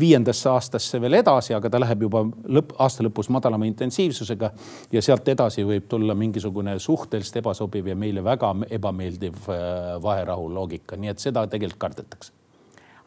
viiendasse 0.00 0.50
aastasse 0.50 1.00
veel 1.00 1.18
edasi, 1.20 1.54
aga 1.54 1.70
ta 1.70 1.80
läheb 1.80 2.06
juba 2.06 2.24
lõpp, 2.26 2.74
aasta 2.82 3.06
lõpus 3.06 3.30
madalama 3.32 3.68
intensiivsusega. 3.70 4.50
ja 4.92 5.02
sealt 5.02 5.28
edasi 5.28 5.64
võib 5.64 5.88
tulla 5.88 6.14
mingisugune 6.14 6.78
suhteliselt 6.78 7.42
ebasobiv 7.42 7.86
ja 7.86 7.96
meile 7.96 8.24
väga 8.24 8.54
ebameeldiv 8.70 9.50
äh, 9.50 10.02
vaherahu 10.02 10.48
loogika, 10.54 10.96
nii 10.96 11.14
et 11.14 11.18
seda 11.22 11.46
tegelikult 11.46 11.80
kardetakse. 11.80 12.32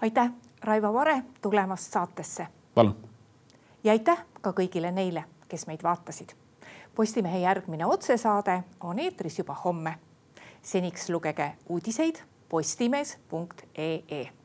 aitäh, 0.01 0.31
Raivo 0.63 0.93
Vare 0.93 1.23
tulemast 1.41 1.93
saatesse. 1.93 2.47
palun. 2.75 2.95
ja 3.83 3.91
aitäh 3.91 4.25
ka 4.41 4.51
kõigile 4.55 4.91
neile, 4.91 5.23
kes 5.47 5.67
meid 5.67 5.83
vaatasid 5.83 6.38
Postimehe 6.99 7.37
järgmine 7.39 7.85
otsesaade 7.85 8.63
on 8.83 8.99
eetris 8.99 9.37
juba 9.39 9.53
homme. 9.53 9.95
seniks 10.61 11.09
lugege 11.09 11.51
uudiseid 11.69 12.15
postimees.ee 12.49 14.38